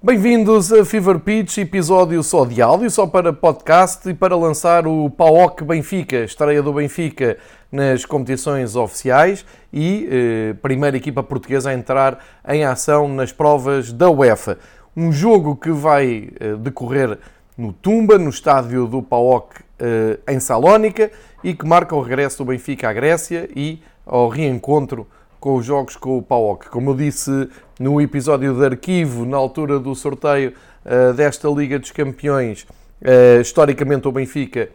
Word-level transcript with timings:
Bem-vindos 0.00 0.72
a 0.72 0.84
Fever 0.84 1.18
Pitch, 1.18 1.58
episódio 1.58 2.22
só 2.22 2.44
de 2.44 2.62
áudio, 2.62 2.88
só 2.88 3.04
para 3.04 3.32
podcast 3.32 4.08
e 4.08 4.14
para 4.14 4.36
lançar 4.36 4.86
o 4.86 5.10
PAOC 5.10 5.64
Benfica, 5.64 6.18
estreia 6.18 6.62
do 6.62 6.72
Benfica 6.72 7.36
nas 7.70 8.04
competições 8.04 8.76
oficiais 8.76 9.44
e 9.72 10.08
eh, 10.08 10.54
primeira 10.62 10.96
equipa 10.96 11.20
portuguesa 11.20 11.70
a 11.70 11.74
entrar 11.74 12.24
em 12.46 12.64
ação 12.64 13.08
nas 13.08 13.32
provas 13.32 13.92
da 13.92 14.08
UEFA. 14.08 14.58
Um 14.96 15.10
jogo 15.10 15.56
que 15.56 15.72
vai 15.72 16.30
eh, 16.38 16.54
decorrer 16.54 17.18
no 17.56 17.72
Tumba, 17.72 18.16
no 18.18 18.30
estádio 18.30 18.86
do 18.86 19.02
PAOC 19.02 19.64
eh, 19.80 20.20
em 20.28 20.38
Salónica 20.38 21.10
e 21.42 21.52
que 21.54 21.66
marca 21.66 21.96
o 21.96 22.00
regresso 22.00 22.38
do 22.38 22.44
Benfica 22.44 22.88
à 22.88 22.92
Grécia 22.92 23.50
e 23.52 23.82
ao 24.06 24.28
reencontro 24.28 25.08
com 25.40 25.56
os 25.56 25.64
jogos 25.64 25.96
com 25.96 26.18
o 26.18 26.22
PAOK. 26.22 26.68
Como 26.68 26.90
eu 26.90 26.94
disse 26.94 27.48
no 27.78 28.00
episódio 28.00 28.54
de 28.54 28.64
arquivo, 28.64 29.24
na 29.24 29.36
altura 29.36 29.78
do 29.78 29.94
sorteio 29.94 30.52
uh, 30.84 31.12
desta 31.12 31.48
Liga 31.48 31.78
dos 31.78 31.90
Campeões, 31.92 32.66
uh, 33.02 33.40
historicamente 33.40 34.08
o 34.08 34.12
Benfica 34.12 34.68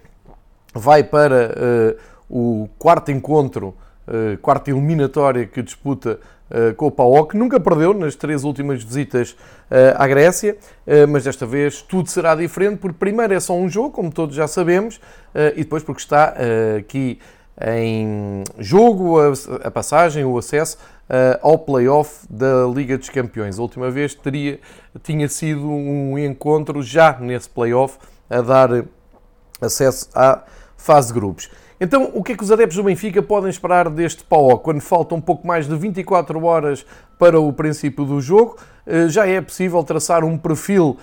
vai 0.73 1.03
para 1.03 1.51
uh, 1.51 1.99
o 2.29 2.69
quarto 2.79 3.11
encontro, 3.11 3.75
quarta 4.41 4.69
eliminatória 4.69 5.45
que 5.45 5.61
disputa 5.61 6.19
com 6.75 6.87
o 6.87 6.91
PAOK. 6.91 7.37
Nunca 7.37 7.57
perdeu 7.57 7.93
nas 7.93 8.15
três 8.15 8.43
últimas 8.43 8.83
visitas 8.83 9.35
à 9.95 10.05
Grécia, 10.07 10.57
mas 11.07 11.23
desta 11.23 11.45
vez 11.45 11.81
tudo 11.81 12.09
será 12.09 12.35
diferente, 12.35 12.79
porque 12.79 12.97
primeiro 12.97 13.33
é 13.33 13.39
só 13.39 13.55
um 13.55 13.69
jogo, 13.69 13.91
como 13.91 14.11
todos 14.11 14.35
já 14.35 14.47
sabemos, 14.47 14.99
e 15.55 15.63
depois 15.63 15.83
porque 15.83 16.01
está 16.01 16.33
aqui 16.77 17.19
em 17.61 18.43
jogo 18.57 19.19
a, 19.19 19.33
a 19.67 19.71
passagem, 19.71 20.25
o 20.25 20.37
acesso 20.37 20.77
uh, 21.09 21.39
ao 21.41 21.57
play-off 21.57 22.25
da 22.29 22.65
Liga 22.73 22.97
dos 22.97 23.09
Campeões. 23.09 23.59
A 23.59 23.61
última 23.61 23.91
vez 23.91 24.15
teria, 24.15 24.59
tinha 25.03 25.27
sido 25.27 25.69
um 25.69 26.17
encontro 26.17 26.81
já 26.81 27.17
nesse 27.19 27.49
play-off 27.49 27.97
a 28.29 28.41
dar 28.41 28.69
acesso 29.61 30.09
à 30.15 30.43
fase 30.77 31.07
de 31.07 31.13
grupos. 31.13 31.49
Então, 31.79 32.11
o 32.13 32.23
que 32.23 32.31
é 32.31 32.37
que 32.37 32.43
os 32.43 32.51
adeptos 32.51 32.77
do 32.77 32.83
Benfica 32.83 33.21
podem 33.21 33.49
esperar 33.49 33.89
deste 33.89 34.23
pau 34.23 34.57
quando 34.59 34.79
faltam 34.79 35.17
um 35.17 35.21
pouco 35.21 35.45
mais 35.45 35.67
de 35.67 35.75
24 35.75 36.43
horas 36.45 36.85
para 37.19 37.39
o 37.39 37.51
princípio 37.51 38.05
do 38.05 38.21
jogo? 38.21 38.57
Eh, 38.85 39.07
já 39.07 39.27
é 39.27 39.41
possível 39.41 39.83
traçar 39.83 40.23
um 40.23 40.37
perfil 40.37 40.97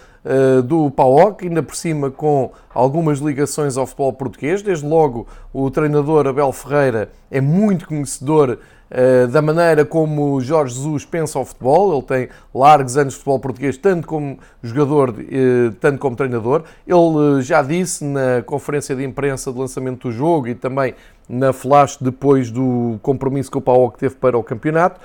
do 0.65 0.91
PAOC, 0.91 1.45
ainda 1.45 1.63
por 1.63 1.75
cima 1.75 2.11
com 2.11 2.53
algumas 2.75 3.21
ligações 3.21 3.77
ao 3.77 3.87
futebol 3.87 4.13
português. 4.13 4.61
Desde 4.61 4.87
logo, 4.87 5.27
o 5.53 5.71
treinador 5.71 6.27
Abel 6.27 6.53
Ferreira 6.53 7.11
é 7.31 7.41
muito 7.41 7.89
conhecedor 7.89 8.59
eh, 8.91 9.29
da 9.29 9.41
maneira 9.41 9.85
como 9.85 10.41
Jorge 10.41 10.75
Jesus 10.75 11.05
pensa 11.05 11.39
o 11.39 11.45
futebol. 11.45 11.95
Ele 11.95 12.03
tem 12.03 12.29
largos 12.53 12.97
anos 12.97 13.15
de 13.15 13.19
futebol 13.21 13.39
português, 13.39 13.77
tanto 13.77 14.07
como 14.07 14.39
jogador, 14.63 15.15
eh, 15.31 15.73
tanto 15.81 15.99
como 15.99 16.17
treinador. 16.17 16.65
Ele 16.87 17.39
eh, 17.39 17.43
já 17.43 17.63
disse 17.63 18.05
na 18.05 18.43
conferência 18.45 18.97
de 18.97 19.05
imprensa 19.05 19.53
de 19.53 19.59
lançamento 19.59 20.09
do 20.09 20.13
jogo 20.13 20.49
e 20.49 20.55
também 20.55 20.95
na 21.29 21.53
flash 21.53 21.97
depois 21.99 22.51
do 22.51 22.99
compromisso 23.03 23.51
que 23.51 23.59
o 23.59 23.91
que 23.91 23.99
teve 23.99 24.17
para 24.17 24.37
o 24.37 24.43
campeonato. 24.43 25.01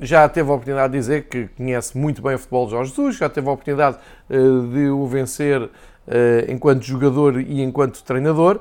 Já 0.00 0.28
teve 0.28 0.50
a 0.50 0.54
oportunidade 0.54 0.92
de 0.92 0.98
dizer 0.98 1.24
que 1.24 1.48
conhece 1.48 1.96
muito 1.98 2.22
bem 2.22 2.34
o 2.34 2.38
futebol 2.38 2.66
de 2.66 2.72
Jorge 2.72 2.90
Jesus, 2.90 3.16
já 3.16 3.28
teve 3.28 3.48
a 3.48 3.52
oportunidade 3.52 3.98
de 4.28 4.88
o 4.88 5.06
vencer 5.06 5.68
enquanto 6.48 6.82
jogador 6.82 7.40
e 7.40 7.60
enquanto 7.60 8.02
treinador. 8.04 8.60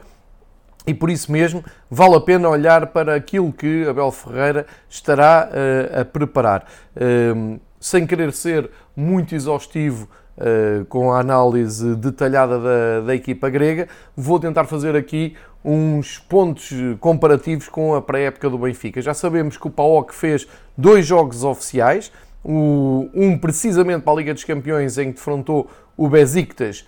E 0.86 0.94
por 0.94 1.10
isso 1.10 1.32
mesmo 1.32 1.64
vale 1.90 2.16
a 2.16 2.22
pena 2.22 2.50
olhar 2.50 2.88
para 2.88 3.16
aquilo 3.16 3.54
que 3.54 3.88
Abel 3.88 4.12
Ferreira 4.12 4.66
estará 4.90 5.50
uh, 5.50 6.02
a 6.02 6.06
preparar. 6.06 6.66
Uh, 6.96 7.60
sem 7.80 8.06
querer 8.06 8.32
ser 8.32 8.70
muito 8.96 9.34
exaustivo 9.36 10.08
uh, 10.38 10.86
com 10.86 11.12
a 11.12 11.20
análise 11.20 11.96
detalhada 11.96 12.60
da, 12.60 13.02
da, 13.08 13.16
equipa 13.16 13.50
grega, 13.50 13.88
vou 14.16 14.40
tentar 14.40 14.66
fazer 14.66 14.96
aqui 14.96 15.36
uns 15.64 16.18
pontos 16.18 16.72
comparativos 17.00 17.68
com 17.68 17.94
a 17.94 18.02
pré-época 18.02 18.50
do 18.50 18.58
Benfica. 18.58 19.02
Já 19.02 19.14
sabemos 19.14 19.58
que 19.58 19.68
o 19.68 19.72
PAOK 19.72 20.14
fez 20.14 20.48
dois 20.78 21.06
jogos 21.06 21.44
oficiais, 21.44 22.12
o, 22.44 23.10
um 23.14 23.38
precisamente 23.38 24.02
para 24.02 24.14
a 24.14 24.16
Liga 24.16 24.34
dos 24.34 24.44
Campeões 24.44 24.98
em 24.98 25.12
que 25.12 25.18
defrontou 25.18 25.70
o 25.96 26.10
Besiktas 26.10 26.86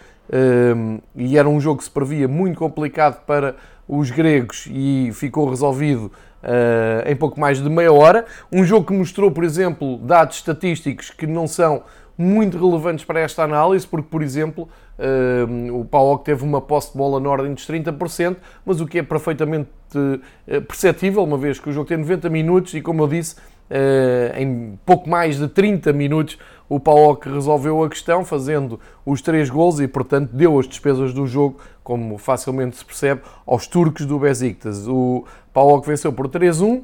e 1.16 1.38
era 1.38 1.48
um 1.48 1.60
jogo 1.60 1.78
que 1.78 1.84
se 1.84 1.92
previa 1.92 2.28
muito 2.28 2.58
complicado 2.58 3.24
para 3.26 3.56
os 3.88 4.10
gregos 4.10 4.68
e 4.72 5.12
ficou 5.14 5.50
resolvido 5.50 6.12
uh, 6.44 7.10
em 7.10 7.16
pouco 7.16 7.40
mais 7.40 7.62
de 7.62 7.70
meia 7.70 7.92
hora. 7.92 8.26
Um 8.52 8.64
jogo 8.64 8.88
que 8.88 8.94
mostrou, 8.94 9.32
por 9.32 9.44
exemplo, 9.44 9.98
dados 9.98 10.38
estatísticos 10.38 11.10
que 11.10 11.28
não 11.28 11.48
são 11.48 11.84
muito 12.18 12.58
relevantes 12.58 13.04
para 13.06 13.20
esta 13.20 13.44
análise, 13.44 13.88
porque, 13.88 14.08
por 14.10 14.22
exemplo, 14.22 14.70
uh, 15.00 15.80
o 15.80 15.86
PAOK 15.86 16.24
teve 16.24 16.44
uma 16.44 16.62
posse 16.62 16.92
de 16.92 16.98
bola 16.98 17.20
na 17.20 17.30
ordem 17.30 17.54
dos 17.54 17.68
30%, 17.68 18.38
mas 18.66 18.80
o 18.80 18.88
que 18.88 19.00
é 19.00 19.04
perfeitamente 19.04 19.70
uh, 19.96 20.62
perceptível, 20.62 21.24
uma 21.24 21.38
vez 21.38 21.60
que 21.60 21.70
o 21.70 21.74
jogo 21.74 21.88
tem 21.88 21.98
90 21.98 22.30
minutos 22.30 22.74
e, 22.74 22.82
como 22.82 23.04
eu 23.04 23.08
disse, 23.08 23.36
uh, 23.36 24.38
em 24.38 24.78
pouco 24.86 25.10
mais 25.10 25.38
de 25.38 25.48
30 25.48 25.92
minutos 25.94 26.38
o 26.70 26.80
PAOK 26.80 27.30
resolveu 27.30 27.84
a 27.84 27.90
questão, 27.90 28.26
fazendo 28.26 28.80
os 29.06 29.22
três 29.22 29.50
gols 29.50 29.80
e, 29.80 29.88
portanto, 29.88 30.32
deu 30.34 30.58
as 30.58 30.68
despesas 30.68 31.14
do 31.14 31.28
jogo, 31.28 31.60
como 31.84 32.18
facilmente 32.18 32.78
se 32.78 32.86
percebe, 32.86 33.22
aos 33.46 33.68
turcos 33.68 34.06
do 34.06 34.18
Besiktas. 34.18 34.88
O 34.88 35.26
PAOK 35.54 35.86
venceu 35.86 36.12
por 36.12 36.28
3-1, 36.28 36.82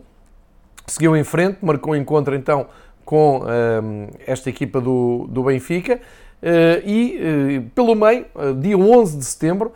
seguiu 0.85 1.15
em 1.15 1.23
frente, 1.23 1.57
marcou 1.63 1.95
encontro 1.95 2.35
então 2.35 2.67
com 3.09 3.41
um, 3.41 4.07
esta 4.27 4.51
equipa 4.51 4.79
do, 4.79 5.25
do 5.31 5.41
Benfica 5.41 5.95
uh, 5.95 6.87
e, 6.87 7.17
uh, 7.17 7.69
pelo 7.71 7.95
meio, 7.95 8.27
uh, 8.35 8.53
dia 8.53 8.77
11 8.77 9.17
de 9.17 9.25
setembro, 9.25 9.73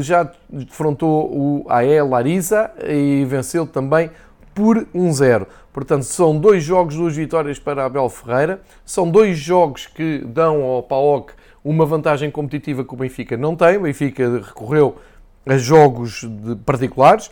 já 0.00 0.30
defrontou 0.50 1.34
o 1.34 1.66
AE 1.66 2.02
Larisa 2.02 2.70
e 2.86 3.24
venceu 3.26 3.66
também 3.66 4.10
por 4.54 4.86
1-0. 4.94 5.46
Portanto, 5.72 6.02
são 6.02 6.38
dois 6.38 6.62
jogos, 6.62 6.94
duas 6.94 7.16
vitórias 7.16 7.58
para 7.58 7.86
Abel 7.86 8.06
Ferreira. 8.10 8.60
São 8.84 9.10
dois 9.10 9.38
jogos 9.38 9.86
que 9.86 10.18
dão 10.26 10.62
ao 10.62 10.82
PAOK 10.82 11.32
uma 11.64 11.86
vantagem 11.86 12.30
competitiva 12.30 12.84
que 12.84 12.92
o 12.92 12.96
Benfica 12.98 13.34
não 13.34 13.56
tem. 13.56 13.78
O 13.78 13.84
Benfica 13.84 14.42
recorreu 14.44 14.96
a 15.46 15.56
jogos 15.56 16.28
particulares, 16.66 17.30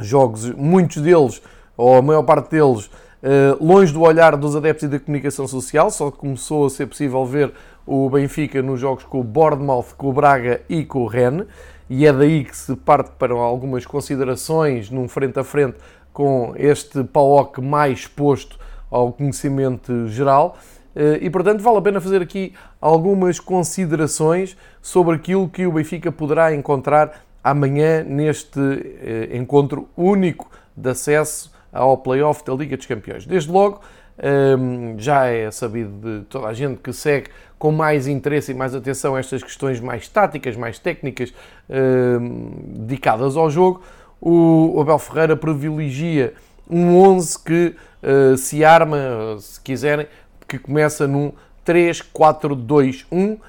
jogos, 0.00 0.50
muitos 0.50 1.00
deles, 1.00 1.40
ou 1.76 1.94
a 1.96 2.02
maior 2.02 2.24
parte 2.24 2.50
deles, 2.50 2.90
eh, 2.90 3.11
longe 3.60 3.92
do 3.92 4.00
olhar 4.02 4.36
dos 4.36 4.56
adeptos 4.56 4.84
e 4.84 4.88
da 4.88 4.98
comunicação 4.98 5.46
social. 5.46 5.90
Só 5.90 6.10
começou 6.10 6.66
a 6.66 6.70
ser 6.70 6.86
possível 6.86 7.24
ver 7.24 7.52
o 7.86 8.08
Benfica 8.10 8.62
nos 8.62 8.80
jogos 8.80 9.04
com 9.04 9.20
o 9.20 9.24
Bournemouth, 9.24 9.94
com 9.96 10.08
o 10.08 10.12
Braga 10.12 10.60
e 10.68 10.84
com 10.84 11.00
o 11.00 11.06
Rennes. 11.06 11.46
E 11.88 12.06
é 12.06 12.12
daí 12.12 12.44
que 12.44 12.56
se 12.56 12.74
parte 12.74 13.10
para 13.18 13.34
algumas 13.34 13.84
considerações 13.84 14.90
num 14.90 15.08
frente 15.08 15.38
a 15.38 15.44
frente 15.44 15.76
com 16.12 16.54
este 16.56 17.04
PAOC 17.04 17.60
mais 17.60 18.00
exposto 18.00 18.58
ao 18.90 19.12
conhecimento 19.12 20.08
geral. 20.08 20.56
Eh, 20.94 21.20
e, 21.22 21.30
portanto, 21.30 21.62
vale 21.62 21.78
a 21.78 21.82
pena 21.82 22.00
fazer 22.00 22.22
aqui 22.22 22.52
algumas 22.80 23.40
considerações 23.40 24.56
sobre 24.80 25.16
aquilo 25.16 25.48
que 25.48 25.66
o 25.66 25.72
Benfica 25.72 26.12
poderá 26.12 26.54
encontrar 26.54 27.24
amanhã 27.42 28.04
neste 28.04 28.60
eh, 28.60 29.36
encontro 29.36 29.88
único 29.96 30.50
de 30.76 30.90
acesso 30.90 31.52
ao 31.72 31.96
play-off 31.98 32.44
da 32.44 32.54
Liga 32.54 32.76
dos 32.76 32.86
Campeões. 32.86 33.26
Desde 33.26 33.50
logo, 33.50 33.80
ehm, 34.18 34.98
já 34.98 35.26
é 35.26 35.50
sabido 35.50 35.90
de 35.90 36.24
toda 36.26 36.46
a 36.46 36.52
gente 36.52 36.78
que 36.80 36.92
segue 36.92 37.28
com 37.58 37.72
mais 37.72 38.06
interesse 38.06 38.52
e 38.52 38.54
mais 38.54 38.74
atenção 38.74 39.16
estas 39.16 39.42
questões 39.42 39.80
mais 39.80 40.08
táticas, 40.08 40.56
mais 40.56 40.78
técnicas, 40.78 41.32
ehm, 41.68 42.50
dedicadas 42.86 43.36
ao 43.36 43.50
jogo 43.50 43.82
o 44.24 44.80
Abel 44.80 45.00
Ferreira 45.00 45.36
privilegia 45.36 46.32
um 46.70 46.96
11 46.96 47.38
que 47.40 47.74
uh, 48.02 48.36
se 48.36 48.64
arma, 48.64 49.36
se 49.40 49.60
quiserem, 49.60 50.06
que 50.46 50.58
começa 50.58 51.08
num 51.08 51.32
3-4-2-1 51.66 53.04
uh, 53.12 53.40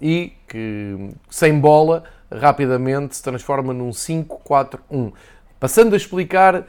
e 0.00 0.32
que 0.48 1.10
sem 1.28 1.58
bola 1.60 2.04
rapidamente 2.40 3.16
se 3.16 3.22
transforma 3.22 3.72
num 3.72 3.90
5-4-1. 3.90 5.12
Passando 5.58 5.94
a 5.94 5.96
explicar 5.96 6.56
uh, 6.56 6.64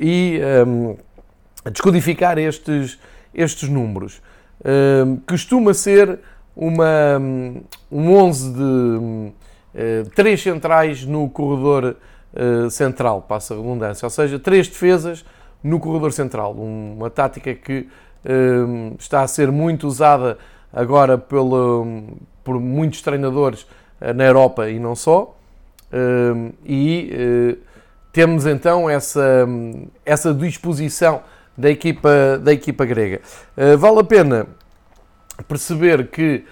e 0.00 0.40
um, 0.66 0.90
ehm, 0.90 0.96
a 1.64 1.70
descodificar 1.70 2.38
estes, 2.38 2.98
estes 3.34 3.68
números, 3.68 4.22
ehm, 4.64 5.16
costuma 5.28 5.74
ser 5.74 6.20
uma, 6.54 7.20
um 7.90 8.14
11 8.14 8.52
de 8.52 8.62
uh, 8.62 9.32
três 10.14 10.40
centrais 10.42 11.04
no 11.04 11.28
corredor 11.28 11.96
eh, 12.38 12.68
central, 12.68 13.22
passa 13.22 13.54
a 13.54 13.56
redundância, 13.56 14.04
ou 14.04 14.10
seja, 14.10 14.38
três 14.38 14.68
defesas 14.68 15.24
no 15.64 15.80
corredor 15.80 16.12
central, 16.12 16.52
uma 16.52 17.08
tática 17.08 17.54
que 17.54 17.88
uh, 18.26 18.94
está 18.98 19.22
a 19.22 19.26
ser 19.26 19.50
muito 19.50 19.86
usada 19.86 20.36
agora 20.70 21.16
pelo, 21.16 21.86
por 22.44 22.60
muitos 22.60 23.00
treinadores 23.00 23.62
uh, 23.62 23.66
na 24.00 24.24
Europa 24.24 24.68
e 24.68 24.78
não 24.78 24.94
só, 24.94 25.36
e 26.64 27.58
temos 28.12 28.46
então 28.46 28.88
essa, 28.90 29.46
essa 30.04 30.34
disposição 30.34 31.22
da 31.56 31.70
equipa, 31.70 32.38
da 32.42 32.52
equipa 32.52 32.84
grega. 32.84 33.20
vale 33.78 34.00
a 34.00 34.04
pena 34.04 34.46
perceber 35.48 36.08
que 36.08 36.44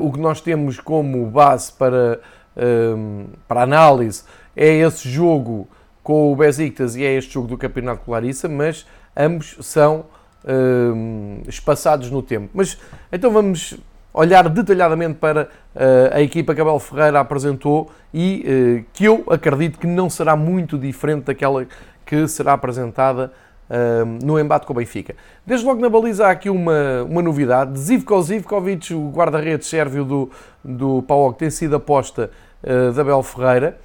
o 0.00 0.12
que 0.12 0.18
nós 0.18 0.40
temos 0.40 0.80
como 0.80 1.26
base 1.26 1.72
para, 1.72 2.20
um, 2.56 3.26
para 3.46 3.62
análise 3.62 4.22
é 4.56 4.78
esse 4.78 5.08
jogo 5.08 5.68
com 6.02 6.32
o 6.32 6.36
Besiktas 6.36 6.96
e 6.96 7.04
é 7.04 7.14
este 7.14 7.34
jogo 7.34 7.46
do 7.46 7.58
Campeonato 7.58 8.04
Clarissa, 8.04 8.48
mas 8.48 8.86
ambos 9.16 9.56
são 9.60 10.06
um, 10.44 11.42
espaçados 11.46 12.10
no 12.10 12.22
tempo. 12.22 12.50
Mas 12.54 12.78
então 13.12 13.30
vamos 13.30 13.78
olhar 14.12 14.48
detalhadamente 14.48 15.14
para 15.14 15.48
uh, 15.74 16.14
a 16.14 16.20
equipa 16.20 16.54
que 16.54 16.60
Abel 16.60 16.78
Ferreira 16.78 17.20
apresentou 17.20 17.90
e 18.12 18.44
uh, 18.44 18.84
que 18.92 19.04
eu 19.04 19.24
acredito 19.30 19.78
que 19.78 19.86
não 19.86 20.10
será 20.10 20.36
muito 20.36 20.76
diferente 20.76 21.24
daquela 21.24 21.66
que 22.04 22.26
será 22.26 22.54
apresentada 22.54 23.32
uh, 23.68 24.24
no 24.24 24.38
embate 24.38 24.66
com 24.66 24.72
o 24.72 24.76
Benfica. 24.76 25.14
Desde 25.46 25.64
logo 25.64 25.80
na 25.80 25.88
baliza 25.88 26.26
há 26.26 26.30
aqui 26.30 26.50
uma, 26.50 27.04
uma 27.08 27.22
novidade. 27.22 27.78
Zivko 27.78 28.20
Zivkovic, 28.22 28.92
o 28.92 29.10
guarda-redes 29.10 29.68
sérvio 29.68 30.04
do, 30.04 30.30
do 30.64 31.02
PAOK, 31.02 31.38
tem 31.38 31.50
sido 31.50 31.76
aposta 31.76 32.30
uh, 32.62 32.92
de 32.92 33.00
Abel 33.00 33.22
Ferreira. 33.22 33.78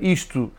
isto 0.00 0.50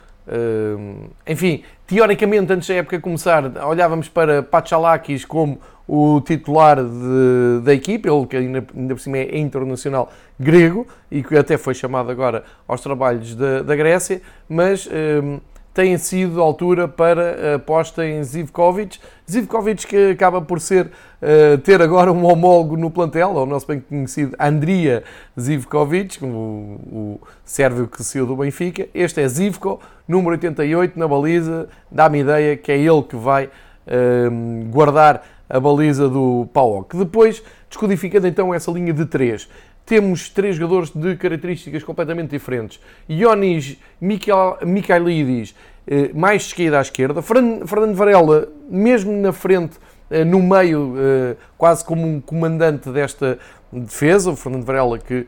enfim, 1.28 1.64
teoricamente, 1.86 2.54
antes 2.54 2.70
da 2.70 2.76
época 2.76 2.98
começar, 2.98 3.44
olhávamos 3.68 4.08
para 4.08 4.42
Pachalakis 4.42 5.26
como 5.26 5.60
o 5.88 6.22
titular 6.22 6.78
de, 6.84 7.62
da 7.64 7.74
equipe, 7.74 8.10
ele 8.10 8.26
que 8.26 8.38
ainda, 8.38 8.66
ainda 8.76 8.96
por 8.96 9.02
cima 9.02 9.18
é 9.18 9.38
internacional 9.38 10.12
grego 10.40 10.88
e 11.12 11.22
que 11.22 11.38
até 11.38 11.58
foi 11.58 11.74
chamado 11.74 12.10
agora 12.10 12.44
aos 12.68 12.82
trabalhos 12.82 13.36
da, 13.36 13.62
da 13.62 13.76
Grécia, 13.76 14.22
mas 14.48 14.88
um, 14.88 15.40
tem 15.74 15.98
sido 15.98 16.40
altura 16.40 16.88
para 16.88 17.56
aposta 17.56 18.06
em 18.06 18.24
Zivkovic. 18.24 19.00
Zivkovic 19.30 19.88
que 19.88 20.12
acaba 20.12 20.40
por 20.40 20.62
ser, 20.62 20.86
uh, 20.86 21.58
ter 21.60 21.82
agora 21.82 22.12
um 22.12 22.24
homólogo 22.26 22.78
no 22.78 22.92
plantel, 22.92 23.32
o 23.32 23.46
nosso 23.46 23.66
bem 23.66 23.80
conhecido 23.80 24.36
Andria 24.40 25.04
Zivkovic, 25.40 26.24
o, 26.24 26.28
o 26.28 27.20
sérvio 27.44 27.88
que 27.88 28.04
saiu 28.04 28.28
do 28.28 28.36
Benfica. 28.36 28.88
Este 28.94 29.22
é 29.22 29.28
Zivko, 29.28 29.80
número 30.08 30.32
88 30.32 30.98
na 30.98 31.08
baliza, 31.08 31.68
dá-me 31.92 32.20
ideia 32.20 32.56
que 32.56 32.72
é 32.72 32.78
ele 32.78 33.02
que 33.02 33.16
vai 33.16 33.46
uh, 33.46 34.70
guardar 34.70 35.24
a 35.54 35.60
baliza 35.60 36.10
do 36.10 36.50
PAOK. 36.52 36.98
Depois, 36.98 37.44
descodificando 37.70 38.28
então 38.28 38.52
essa 38.52 38.72
linha 38.72 38.92
de 38.92 39.06
três, 39.06 39.48
temos 39.86 40.28
três 40.28 40.56
jogadores 40.56 40.90
de 40.90 41.16
características 41.16 41.84
completamente 41.84 42.32
diferentes. 42.32 42.80
Ionis 43.08 43.78
Mikhailidis, 44.02 45.54
eh, 45.86 46.10
mais 46.12 46.42
de 46.42 46.48
esquerda 46.48 46.80
à 46.80 46.82
esquerda. 46.82 47.22
Fernando 47.22 47.94
Varela, 47.94 48.48
mesmo 48.68 49.12
na 49.12 49.32
frente, 49.32 49.78
eh, 50.10 50.26
no 50.26 50.42
meio, 50.42 50.96
eh, 50.98 51.36
quase 51.56 51.86
como 51.86 52.08
um 52.08 52.20
comandante 52.20 52.90
desta 52.90 53.38
defesa. 53.72 54.32
O 54.32 54.36
Fernando 54.36 54.66
Varela, 54.66 54.98
que 54.98 55.28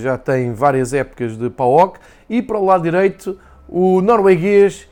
já 0.00 0.18
tem 0.18 0.52
várias 0.52 0.92
épocas 0.92 1.36
de 1.36 1.48
PAOK. 1.48 2.00
E 2.28 2.42
para 2.42 2.58
o 2.58 2.64
lado 2.64 2.82
direito, 2.82 3.38
o 3.68 4.00
norueguês 4.00 4.88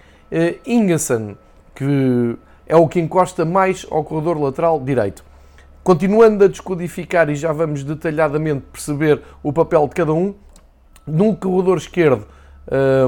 Ingesson, 0.64 1.34
que 1.74 2.36
é 2.70 2.76
o 2.76 2.86
que 2.86 3.00
encosta 3.00 3.44
mais 3.44 3.84
ao 3.90 4.04
corredor 4.04 4.40
lateral 4.40 4.78
direito. 4.78 5.24
Continuando 5.82 6.44
a 6.44 6.46
descodificar 6.46 7.28
e 7.28 7.34
já 7.34 7.52
vamos 7.52 7.82
detalhadamente 7.82 8.62
perceber 8.72 9.20
o 9.42 9.52
papel 9.52 9.88
de 9.88 9.94
cada 9.96 10.12
um, 10.12 10.32
no 11.04 11.34
corredor 11.34 11.78
esquerdo, 11.78 12.28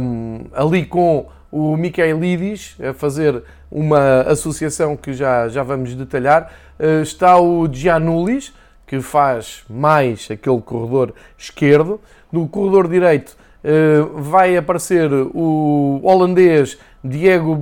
um, 0.02 0.46
ali 0.52 0.84
com 0.84 1.28
o 1.52 1.76
Michaelidis 1.76 2.76
a 2.82 2.92
fazer 2.92 3.44
uma 3.70 4.22
associação 4.22 4.96
que 4.96 5.12
já, 5.12 5.48
já 5.48 5.62
vamos 5.62 5.94
detalhar, 5.94 6.50
uh, 6.80 7.00
está 7.02 7.38
o 7.38 7.72
Gianulis, 7.72 8.52
que 8.84 9.00
faz 9.00 9.62
mais 9.70 10.28
aquele 10.28 10.60
corredor 10.60 11.14
esquerdo. 11.38 12.00
No 12.32 12.48
corredor 12.48 12.88
direito 12.88 13.36
uh, 13.64 14.20
vai 14.20 14.56
aparecer 14.56 15.10
o 15.12 16.00
holandês 16.02 16.78
Diego 17.04 17.58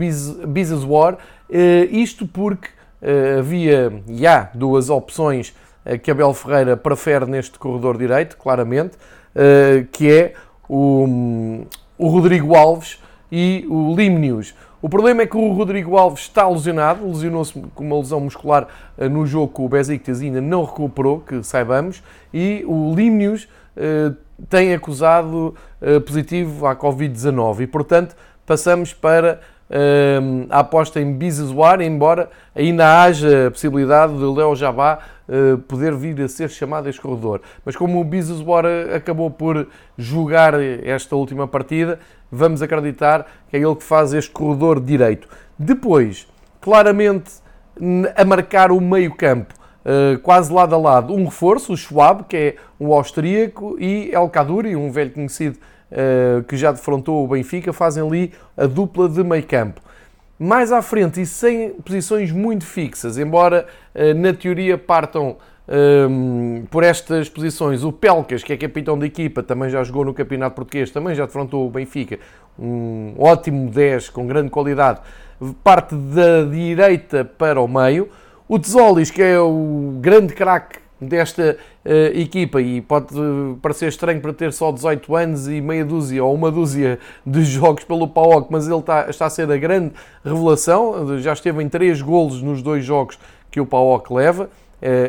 Bizeswar, 0.47 1.17
eh, 1.49 1.89
isto 1.91 2.27
porque 2.27 2.69
eh, 3.03 3.37
havia 3.39 3.93
há 4.29 4.51
duas 4.55 4.91
opções 4.91 5.55
eh, 5.85 5.97
que 5.97 6.11
Abel 6.11 6.35
Ferreira 6.35 6.77
prefere 6.77 7.27
neste 7.27 7.59
corredor 7.59 7.97
direito, 7.97 8.37
claramente, 8.37 8.97
que 9.93 10.11
é 10.11 10.35
o, 10.69 11.65
o 11.97 12.09
Rodrigo 12.09 12.57
Alves 12.57 13.01
e 13.31 13.65
o 13.71 13.95
Limnius. 13.95 14.53
O 14.83 14.89
problema 14.89 15.23
é 15.23 15.27
que 15.27 15.37
o 15.37 15.53
Rodrigo 15.53 15.97
Alves 15.97 16.23
está 16.23 16.49
lesionado, 16.49 17.07
lesionou-se 17.07 17.53
com 17.73 17.85
uma 17.85 17.97
lesão 17.97 18.19
muscular 18.19 18.67
no 18.99 19.25
jogo 19.25 19.47
com 19.53 19.65
o 19.65 19.69
Besiktas 19.69 20.21
e 20.21 20.25
ainda 20.25 20.41
não 20.41 20.65
recuperou, 20.65 21.21
que 21.21 21.45
saibamos, 21.45 22.03
e 22.35 22.65
o 22.67 22.93
Limnius 22.93 23.47
tem 24.49 24.73
acusado 24.75 25.55
positivo 26.07 26.67
à 26.67 26.75
Covid-19 26.77 27.61
e, 27.61 27.67
portanto, 27.67 28.17
passamos 28.47 28.93
para 28.93 29.41
a 30.51 30.61
aposta 30.61 31.01
em 31.01 31.13
Bizeswar, 31.13 31.81
embora 31.81 32.29
ainda 32.55 33.03
haja 33.03 33.47
a 33.47 33.51
possibilidade 33.51 34.15
de 34.15 34.25
Leo 34.25 34.57
Jabá 34.57 34.99
uh, 35.29 35.59
poder 35.59 35.95
vir 35.95 36.21
a 36.21 36.29
ser 36.29 36.51
chamado 36.51 36.87
a 36.87 36.91
este 36.91 37.01
corredor. 37.01 37.41
Mas 37.65 37.77
como 37.77 38.01
o 38.01 38.05
Bizeswar 38.05 38.65
acabou 38.95 39.31
por 39.31 39.69
jogar 39.97 40.55
esta 40.61 41.15
última 41.15 41.47
partida, 41.47 42.01
vamos 42.31 42.63
acreditar 42.63 43.27
que 43.49 43.57
é 43.57 43.61
ele 43.61 43.77
que 43.77 43.85
faz 43.85 44.13
este 44.13 44.31
corredor 44.33 44.81
direito. 44.81 45.29
Depois, 45.57 46.27
claramente 46.61 47.31
a 48.17 48.25
marcar 48.25 48.73
o 48.73 48.81
meio 48.81 49.15
campo, 49.15 49.55
uh, 49.85 50.19
quase 50.21 50.53
lado 50.53 50.75
a 50.75 50.79
lado, 50.79 51.15
um 51.15 51.25
reforço, 51.25 51.73
o 51.73 51.77
Schwab, 51.77 52.25
que 52.25 52.37
é 52.37 52.57
um 52.79 52.93
austríaco, 52.93 53.77
e 53.79 54.11
El 54.13 54.29
Kaduri, 54.29 54.77
um 54.77 54.91
velho 54.91 55.11
conhecido 55.11 55.59
uh, 55.91 56.43
que 56.45 56.57
já 56.57 56.73
defrontou 56.73 57.25
o 57.25 57.29
Benfica, 57.29 57.73
fazem 57.73 58.07
ali 58.07 58.33
a 58.57 58.67
dupla 58.67 59.09
de 59.09 59.23
meio 59.23 59.45
campo. 59.45 59.81
Mais 60.39 60.73
à 60.73 60.81
frente 60.81 61.21
e 61.21 61.27
sem 61.27 61.71
posições 61.71 62.33
muito 62.33 62.65
fixas, 62.65 63.19
embora 63.19 63.67
uh, 63.95 64.15
na 64.15 64.33
teoria 64.33 64.79
partam 64.79 65.37
um, 65.69 66.63
ehm, 66.63 66.65
por 66.71 66.83
estas 66.83 67.29
posições. 67.29 67.85
O 67.85 67.93
Pelcas, 67.93 68.43
que 68.43 68.53
é 68.53 68.57
capitão 68.57 68.99
da 68.99 69.07
equipa, 69.07 69.43
também 69.43 69.71
já 69.71 69.85
jogou 69.85 70.05
no 70.05 70.13
Campeonato 70.13 70.57
Português, 70.57 70.91
também 70.91 71.15
já 71.15 71.27
defrontou 71.27 71.67
o 71.67 71.71
Benfica, 71.71 72.19
um 72.59 73.15
ótimo 73.19 73.71
10 73.71 74.09
com 74.09 74.27
grande 74.27 74.51
qualidade, 74.51 75.01
parte 75.63 75.95
da 75.95 76.43
direita 76.45 77.25
para 77.25 77.61
o 77.61 77.69
meio. 77.69 78.09
O 78.53 78.59
Tesolis, 78.59 79.13
que 79.13 79.23
é 79.23 79.39
o 79.39 79.99
grande 80.01 80.35
craque 80.35 80.81
desta 81.01 81.57
uh, 81.85 82.19
equipa 82.19 82.61
e 82.61 82.81
pode 82.81 83.15
parecer 83.63 83.87
estranho 83.87 84.21
para 84.21 84.33
ter 84.33 84.53
só 84.53 84.73
18 84.73 85.15
anos 85.15 85.47
e 85.47 85.61
meia 85.61 85.85
dúzia 85.85 86.25
ou 86.25 86.35
uma 86.35 86.51
dúzia 86.51 86.99
de 87.25 87.45
jogos 87.45 87.85
pelo 87.85 88.09
PAOK, 88.09 88.49
mas 88.51 88.67
ele 88.67 88.81
está, 88.81 89.09
está 89.09 89.27
a 89.27 89.31
ser 89.31 89.49
a 89.53 89.57
grande 89.57 89.93
revelação, 90.25 91.17
já 91.21 91.33
esteve 91.33 91.63
em 91.63 91.69
3 91.69 92.03
golos 92.03 92.43
nos 92.43 92.61
dois 92.61 92.85
jogos 92.85 93.21
que 93.53 93.61
o 93.61 93.67
PAOK 93.67 94.13
leva, 94.13 94.47
uh, 94.47 94.49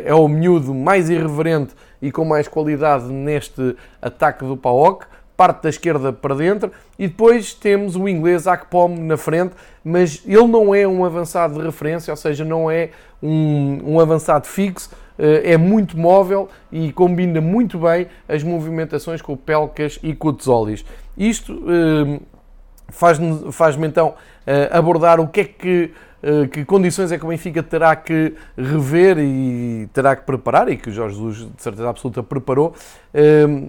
é 0.05 0.13
o 0.13 0.27
miúdo 0.27 0.71
mais 0.75 1.10
irreverente 1.10 1.74
e 2.00 2.12
com 2.12 2.24
mais 2.24 2.48
qualidade 2.48 3.05
neste 3.05 3.75
ataque 4.00 4.45
do 4.45 4.55
PAOK, 4.55 5.07
parte 5.36 5.63
da 5.63 5.69
esquerda 5.69 6.13
para 6.13 6.36
dentro, 6.36 6.71
e 7.00 7.07
depois 7.07 7.55
temos 7.55 7.95
o 7.95 8.07
inglês 8.07 8.45
Akpom 8.45 8.95
na 9.00 9.17
frente, 9.17 9.55
mas 9.83 10.21
ele 10.27 10.45
não 10.45 10.75
é 10.75 10.88
um 10.88 11.03
avançado 11.03 11.55
de 11.55 11.65
referência, 11.65 12.12
ou 12.12 12.15
seja, 12.15 12.45
não 12.45 12.69
é 12.69 12.91
um, 13.22 13.94
um 13.94 14.00
avançado 14.00 14.48
fixo, 14.48 14.90
eh, 15.22 15.54
é 15.54 15.58
muito 15.58 15.98
móvel 15.98 16.50
e 16.72 16.92
combina 16.92 17.40
muito 17.40 17.78
bem 17.78 18.08
as 18.28 18.44
movimentações 18.44 19.22
com 19.22 19.34
o 19.34 19.38
Pelcas 19.38 20.00
e 20.01 20.16
com 20.16 20.30
o. 20.34 20.84
Isto 21.16 21.63
eh, 21.68 22.20
faz-me 22.90 23.51
faz 23.51 23.75
então 23.75 24.16
eh, 24.48 24.70
abordar 24.72 25.20
o 25.20 25.28
que 25.28 25.42
é 25.42 25.46
que 25.46 25.92
que 26.51 26.63
condições 26.66 27.12
é 27.12 27.18
que 27.18 27.25
o 27.25 27.30
Benfica 27.30 27.63
terá 27.63 27.96
que 27.96 28.36
rever 28.56 29.18
e 29.18 29.90
terá 29.92 30.16
que 30.16 30.24
preparar, 30.24 30.70
e 30.70 30.78
que 30.78 30.92
o 30.92 30.94
Jorge 30.94 31.16
Jesus, 31.16 31.38
de 31.38 31.63
certeza 31.63 31.90
absoluta, 31.90 32.22
preparou, 32.22 32.75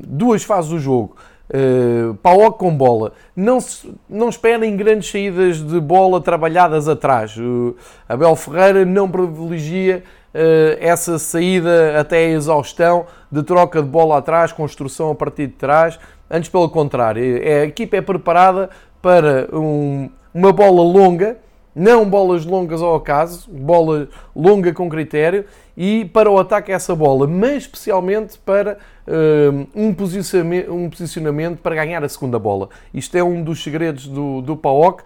duas 0.06 0.44
fases 0.44 0.70
do 0.70 0.78
jogo. 0.78 1.16
Uh, 1.52 2.14
Paok 2.14 2.58
com 2.58 2.74
bola. 2.74 3.12
Não, 3.36 3.60
se, 3.60 3.92
não 4.08 4.30
esperem 4.30 4.74
grandes 4.74 5.10
saídas 5.10 5.58
de 5.58 5.80
bola 5.80 6.20
trabalhadas 6.20 6.88
atrás. 6.88 7.36
Uh, 7.36 7.76
Abel 8.08 8.34
Ferreira 8.36 8.84
não 8.86 9.10
privilegia 9.10 10.02
eh, 10.34 10.78
essa 10.80 11.18
saída 11.18 12.00
até 12.00 12.16
a 12.16 12.30
exaustão 12.30 13.04
de 13.30 13.42
troca 13.42 13.82
de 13.82 13.88
bola 13.88 14.16
atrás, 14.16 14.50
construção 14.50 15.10
a 15.10 15.14
partir 15.14 15.48
de 15.48 15.54
trás. 15.54 15.98
Antes, 16.30 16.48
pelo 16.48 16.70
contrário, 16.70 17.22
é, 17.42 17.60
a 17.60 17.64
equipa 17.66 17.96
é 17.96 18.00
preparada 18.00 18.70
para 19.02 19.48
um, 19.52 20.08
uma 20.32 20.52
bola 20.52 20.82
longa, 20.82 21.36
não 21.74 22.08
bolas 22.08 22.44
longas 22.44 22.82
ao 22.82 22.94
acaso, 22.94 23.50
bola 23.50 24.08
longa 24.34 24.72
com 24.72 24.88
critério, 24.88 25.44
e 25.76 26.04
para 26.04 26.30
o 26.30 26.38
ataque 26.38 26.70
a 26.70 26.74
essa 26.74 26.94
bola, 26.94 27.26
mas 27.26 27.62
especialmente 27.62 28.38
para 28.38 28.78
uh, 29.06 29.66
um, 29.74 29.94
posicionamento, 29.94 30.72
um, 30.72 30.90
posicionamento, 30.90 31.58
para 31.60 31.74
ganhar 31.74 32.04
a 32.04 32.08
segunda 32.08 32.38
bola. 32.38 32.68
Isto 32.92 33.16
é 33.16 33.24
um 33.24 33.42
dos 33.42 33.62
segredos 33.62 34.06
do, 34.06 34.42
do 34.42 34.56
PAOK 34.56 35.00
uh, 35.00 35.04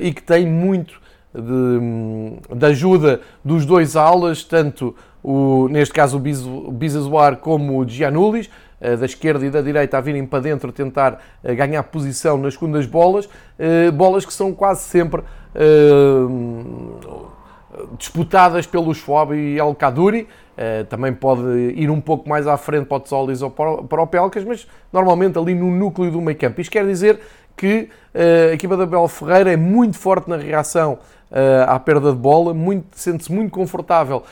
e 0.00 0.12
que 0.14 0.22
tem 0.22 0.46
muito 0.46 1.00
de, 1.34 2.56
de 2.56 2.66
ajuda 2.66 3.20
dos 3.44 3.64
dois 3.66 3.96
alas, 3.96 4.44
tanto 4.44 4.94
o, 5.22 5.68
neste 5.68 5.94
caso 5.94 6.16
o 6.18 6.72
Bizazuar 6.72 7.36
como 7.36 7.78
o 7.78 7.88
Giannulis, 7.88 8.48
eh, 8.48 8.52
da 8.96 9.06
esquerda 9.06 9.46
e 9.46 9.50
da 9.50 9.60
direita 9.60 9.96
a 9.96 10.00
virem 10.00 10.26
para 10.26 10.40
dentro 10.40 10.72
tentar 10.72 11.22
eh, 11.44 11.54
ganhar 11.54 11.82
posição 11.84 12.36
nas 12.36 12.54
segundas 12.54 12.84
bolas, 12.84 13.28
eh, 13.58 13.90
bolas 13.92 14.26
que 14.26 14.32
são 14.32 14.52
quase 14.52 14.82
sempre 14.82 15.22
disputadas 17.98 18.66
pelo 18.66 18.94
Schwab 18.94 19.34
e 19.34 19.58
El 19.58 19.74
Kaduri. 19.74 20.26
também 20.88 21.12
pode 21.12 21.42
ir 21.76 21.90
um 21.90 22.00
pouco 22.00 22.26
mais 22.28 22.46
à 22.46 22.56
frente 22.56 22.86
para 22.86 22.96
o 22.96 23.00
Tsolis 23.00 23.42
ou 23.42 23.50
para 23.50 24.02
o 24.02 24.06
Pelcas, 24.06 24.44
mas 24.44 24.66
normalmente 24.90 25.38
ali 25.38 25.54
no 25.54 25.70
núcleo 25.70 26.10
do 26.10 26.20
meio 26.20 26.38
campo. 26.38 26.60
Isto 26.60 26.72
quer 26.72 26.86
dizer 26.86 27.20
que 27.54 27.90
a 28.14 28.54
equipa 28.54 28.78
da 28.78 28.86
Bel 28.86 29.06
Ferreira 29.08 29.52
é 29.52 29.56
muito 29.56 29.98
forte 29.98 30.28
na 30.28 30.36
reação 30.36 30.98
à 31.66 31.78
perda 31.78 32.12
de 32.12 32.18
bola, 32.18 32.54
sente-se 32.92 33.30
muito 33.30 33.50
confortável 33.50 34.22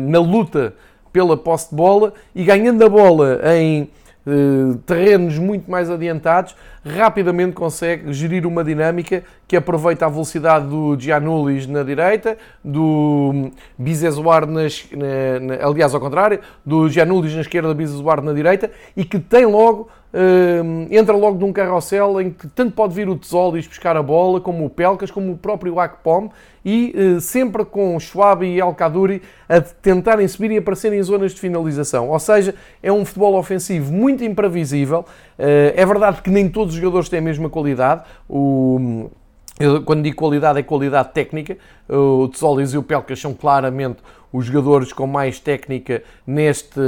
na 0.00 0.18
luta 0.18 0.74
pela 1.12 1.36
posse 1.36 1.70
de 1.70 1.76
bola 1.76 2.12
e 2.34 2.44
ganhando 2.44 2.84
a 2.84 2.88
bola 2.88 3.40
em 3.56 3.88
eh, 4.30 4.76
terrenos 4.84 5.38
muito 5.38 5.70
mais 5.70 5.88
adiantados, 5.88 6.54
rapidamente 6.84 7.54
consegue 7.54 8.12
gerir 8.12 8.46
uma 8.46 8.62
dinâmica 8.62 9.24
que 9.46 9.56
aproveita 9.56 10.04
a 10.04 10.08
velocidade 10.10 10.66
do 10.66 11.00
Giannulis 11.00 11.66
na 11.66 11.82
direita, 11.82 12.36
do 12.62 13.50
Bizesuar 13.78 14.46
na, 14.46 14.62
na, 14.62 15.66
aliás 15.66 15.94
ao 15.94 16.00
contrário, 16.00 16.40
do 16.62 16.90
Giannulis 16.90 17.34
na 17.34 17.40
esquerda, 17.40 17.72
Bizesuar 17.72 18.20
na 18.20 18.34
direita, 18.34 18.70
e 18.94 19.02
que 19.02 19.18
tem 19.18 19.46
logo 19.46 19.88
Uh, 20.12 20.86
entra 20.90 21.14
logo 21.14 21.38
num 21.38 21.52
carrossel 21.52 22.18
em 22.20 22.30
que 22.30 22.46
tanto 22.48 22.72
pode 22.72 22.94
vir 22.94 23.08
o 23.10 23.16
Tesolis 23.16 23.66
buscar 23.66 23.94
a 23.94 24.02
bola, 24.02 24.40
como 24.40 24.64
o 24.64 24.70
Pelcas, 24.70 25.10
como 25.10 25.32
o 25.32 25.36
próprio 25.36 25.78
Akpom, 25.78 26.30
e 26.64 26.94
uh, 26.96 27.20
sempre 27.20 27.62
com 27.64 27.98
Schwab 28.00 28.44
e 28.44 28.58
El 28.58 28.72
Kaduri 28.74 29.20
a 29.46 29.60
tentarem 29.60 30.26
subir 30.26 30.50
e 30.50 30.56
aparecer 30.56 30.92
em 30.94 31.02
zonas 31.02 31.32
de 31.32 31.40
finalização. 31.40 32.08
Ou 32.08 32.18
seja, 32.18 32.54
é 32.82 32.90
um 32.90 33.04
futebol 33.04 33.34
ofensivo 33.34 33.92
muito 33.92 34.24
imprevisível. 34.24 35.00
Uh, 35.38 35.74
é 35.76 35.84
verdade 35.84 36.22
que 36.22 36.30
nem 36.30 36.48
todos 36.48 36.74
os 36.74 36.80
jogadores 36.80 37.10
têm 37.10 37.18
a 37.18 37.22
mesma 37.22 37.50
qualidade. 37.50 38.02
O, 38.28 39.10
eu, 39.58 39.82
quando 39.82 40.02
digo 40.02 40.16
qualidade, 40.16 40.58
é 40.58 40.62
qualidade 40.62 41.10
técnica. 41.12 41.56
O 41.88 42.28
Tesolis 42.28 42.72
e 42.72 42.78
o 42.78 42.82
Pelcas 42.82 43.20
são 43.20 43.34
claramente 43.34 43.98
os 44.32 44.46
jogadores 44.46 44.92
com 44.92 45.06
mais 45.06 45.40
técnica 45.40 46.02
neste, 46.26 46.80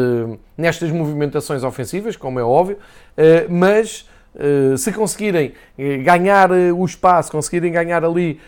nestas 0.57 0.91
movimentações 0.91 1.65
ofensivas, 1.65 2.17
como 2.17 2.39
é 2.39 2.45
óbvio, 2.45 2.79
eh, 3.17 3.47
mas 3.49 4.09
eh, 4.35 4.77
se 4.77 4.93
conseguirem 4.93 5.55
eh, 5.79 5.99
ganhar 5.99 6.51
o 6.51 6.85
espaço, 6.85 7.33
conseguirem 7.33 7.73
ganhar 7.73 8.05
ali 8.05 8.41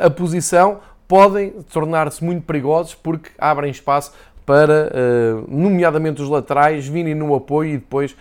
a 0.00 0.10
posição, 0.10 0.80
podem 1.08 1.50
tornar-se 1.72 2.22
muito 2.22 2.44
perigosos 2.44 2.94
porque 2.94 3.30
abrem 3.38 3.70
espaço 3.70 4.12
para, 4.44 4.92
nomeadamente 5.48 6.20
os 6.20 6.28
laterais, 6.28 6.86
virem 6.86 7.14
no 7.14 7.34
apoio 7.34 7.70
e 7.70 7.78
depois 7.78 8.14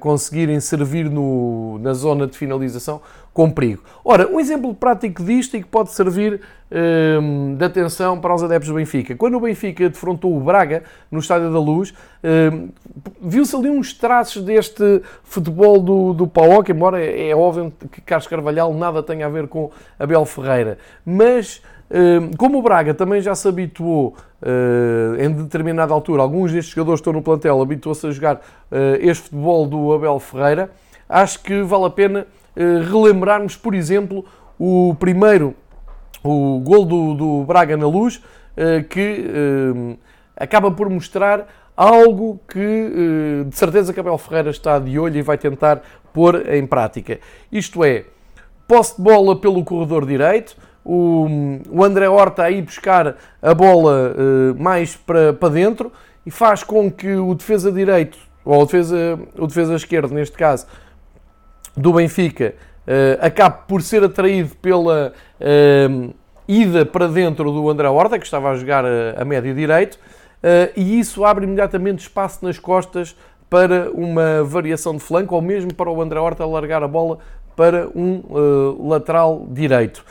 conseguirem 0.00 0.58
servir 0.60 1.10
no, 1.10 1.78
na 1.80 1.92
zona 1.92 2.26
de 2.26 2.38
finalização 2.38 3.02
com 3.38 3.48
perigo. 3.52 3.84
Ora, 4.04 4.28
um 4.28 4.40
exemplo 4.40 4.74
prático 4.74 5.22
disto 5.22 5.56
e 5.56 5.62
que 5.62 5.68
pode 5.68 5.92
servir 5.92 6.40
um, 7.22 7.54
de 7.54 7.64
atenção 7.64 8.20
para 8.20 8.34
os 8.34 8.42
adeptos 8.42 8.68
do 8.68 8.74
Benfica. 8.74 9.14
Quando 9.14 9.36
o 9.36 9.40
Benfica 9.40 9.88
defrontou 9.88 10.36
o 10.36 10.40
Braga 10.40 10.82
no 11.08 11.20
Estádio 11.20 11.52
da 11.52 11.60
Luz, 11.60 11.94
um, 12.52 12.68
viu-se 13.22 13.54
ali 13.54 13.70
uns 13.70 13.92
traços 13.92 14.42
deste 14.42 15.02
futebol 15.22 15.80
do, 15.80 16.12
do 16.14 16.26
Paok, 16.26 16.68
embora 16.72 17.00
é, 17.00 17.28
é 17.28 17.36
óbvio 17.36 17.72
que 17.92 18.00
Carlos 18.00 18.26
Carvalhal 18.26 18.74
nada 18.74 19.04
tenha 19.04 19.26
a 19.26 19.28
ver 19.28 19.46
com 19.46 19.70
Abel 20.00 20.24
Ferreira. 20.24 20.76
Mas, 21.06 21.62
um, 21.88 22.32
como 22.36 22.58
o 22.58 22.62
Braga 22.62 22.92
também 22.92 23.20
já 23.20 23.36
se 23.36 23.46
habituou 23.46 24.16
uh, 24.42 25.22
em 25.22 25.30
determinada 25.30 25.94
altura, 25.94 26.22
alguns 26.22 26.50
destes 26.50 26.74
jogadores 26.74 27.00
que 27.00 27.02
estão 27.02 27.12
no 27.12 27.22
plantel 27.22 27.62
habituou-se 27.62 28.04
a 28.04 28.10
jogar 28.10 28.34
uh, 28.34 28.98
este 28.98 29.28
futebol 29.28 29.64
do 29.64 29.92
Abel 29.92 30.18
Ferreira, 30.18 30.72
acho 31.08 31.40
que 31.40 31.62
vale 31.62 31.84
a 31.84 31.90
pena 31.90 32.26
relembrarmos, 32.90 33.56
por 33.56 33.74
exemplo, 33.74 34.24
o 34.58 34.96
primeiro, 34.98 35.54
o 36.22 36.60
gol 36.60 36.84
do, 36.84 37.14
do 37.14 37.44
Braga 37.44 37.76
na 37.76 37.86
luz, 37.86 38.20
eh, 38.56 38.82
que 38.82 39.24
eh, 39.28 39.96
acaba 40.36 40.70
por 40.70 40.90
mostrar 40.90 41.46
algo 41.76 42.40
que 42.48 43.44
de 43.46 43.56
certeza 43.56 43.94
Abel 43.96 44.18
Ferreira 44.18 44.50
está 44.50 44.80
de 44.80 44.98
olho 44.98 45.16
e 45.16 45.22
vai 45.22 45.38
tentar 45.38 45.80
pôr 46.12 46.52
em 46.52 46.66
prática. 46.66 47.20
Isto 47.52 47.84
é, 47.84 48.04
posse 48.66 48.96
de 48.96 49.02
bola 49.02 49.40
pelo 49.40 49.62
corredor 49.62 50.04
direito, 50.04 50.56
o, 50.84 51.28
o 51.70 51.84
André 51.84 52.08
Horta 52.08 52.42
aí 52.42 52.60
buscar 52.60 53.14
a 53.40 53.54
bola 53.54 54.12
mais 54.58 54.96
para, 54.96 55.32
para 55.32 55.50
dentro 55.50 55.92
e 56.26 56.32
faz 56.32 56.64
com 56.64 56.90
que 56.90 57.14
o 57.14 57.32
defesa 57.32 57.70
direito, 57.70 58.18
ou 58.44 58.60
o 58.60 58.64
defesa, 58.64 59.16
o 59.36 59.46
defesa 59.46 59.76
esquerdo 59.76 60.12
neste 60.12 60.36
caso, 60.36 60.66
do 61.78 61.92
Benfica 61.92 62.54
uh, 62.86 63.24
acabe 63.24 63.58
por 63.66 63.82
ser 63.82 64.02
atraído 64.04 64.54
pela 64.56 65.12
uh, 65.40 66.14
ida 66.46 66.84
para 66.84 67.06
dentro 67.06 67.52
do 67.52 67.68
André 67.68 67.88
Horta, 67.88 68.18
que 68.18 68.24
estava 68.24 68.50
a 68.50 68.56
jogar 68.56 68.84
a, 68.84 69.22
a 69.22 69.24
médio 69.24 69.54
direito, 69.54 69.94
uh, 69.94 70.72
e 70.76 70.98
isso 70.98 71.24
abre 71.24 71.44
imediatamente 71.44 72.00
espaço 72.00 72.44
nas 72.44 72.58
costas 72.58 73.16
para 73.48 73.90
uma 73.92 74.44
variação 74.44 74.94
de 74.94 75.00
flanco, 75.00 75.34
ou 75.34 75.40
mesmo 75.40 75.72
para 75.72 75.90
o 75.90 76.02
André 76.02 76.18
Horta 76.18 76.44
largar 76.44 76.82
a 76.82 76.88
bola 76.88 77.18
para 77.56 77.88
um 77.94 78.22
lateral 78.86 79.46
direito. 79.50 80.04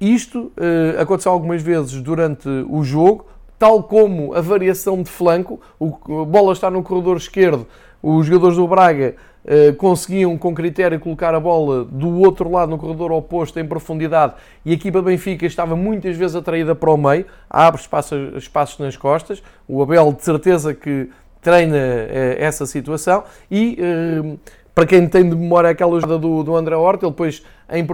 Isto 0.00 0.50
aconteceu 0.98 1.30
algumas 1.30 1.62
vezes 1.62 2.00
durante 2.00 2.48
o 2.48 2.82
jogo, 2.82 3.26
tal 3.58 3.82
como 3.82 4.34
a 4.34 4.40
variação 4.40 5.02
de 5.02 5.10
flanco, 5.10 5.60
o, 5.78 6.22
a 6.22 6.24
bola 6.24 6.54
está 6.54 6.70
no 6.70 6.82
corredor 6.82 7.18
esquerdo, 7.18 7.66
os 8.02 8.26
jogadores 8.26 8.56
do 8.56 8.66
Braga 8.66 9.14
uh, 9.14 9.29
conseguiam 9.78 10.36
com 10.36 10.54
critério 10.54 11.00
colocar 11.00 11.34
a 11.34 11.40
bola 11.40 11.84
do 11.84 12.20
outro 12.20 12.50
lado 12.50 12.70
no 12.70 12.78
corredor 12.78 13.10
oposto 13.10 13.58
em 13.58 13.66
profundidade 13.66 14.34
e 14.64 14.70
a 14.70 14.74
equipa 14.74 15.00
Benfica 15.00 15.46
estava 15.46 15.74
muitas 15.74 16.16
vezes 16.16 16.36
atraída 16.36 16.74
para 16.74 16.90
o 16.90 16.96
meio, 16.96 17.24
abre 17.48 17.80
espaços, 17.80 18.36
espaços 18.36 18.78
nas 18.78 18.96
costas, 18.96 19.42
o 19.66 19.82
Abel 19.82 20.12
de 20.12 20.22
certeza 20.22 20.74
que 20.74 21.08
treina 21.40 21.76
uh, 21.76 22.36
essa 22.38 22.66
situação. 22.66 23.24
E 23.50 23.78
uh, 23.80 24.38
para 24.74 24.86
quem 24.86 25.08
tem 25.08 25.28
de 25.28 25.34
memória 25.34 25.70
aquela 25.70 26.00
jogada 26.00 26.18
do, 26.18 26.42
do 26.42 26.56
André 26.56 26.76
Horta, 26.76 27.06
ele 27.06 27.12
depois 27.12 27.42
em, 27.68 27.84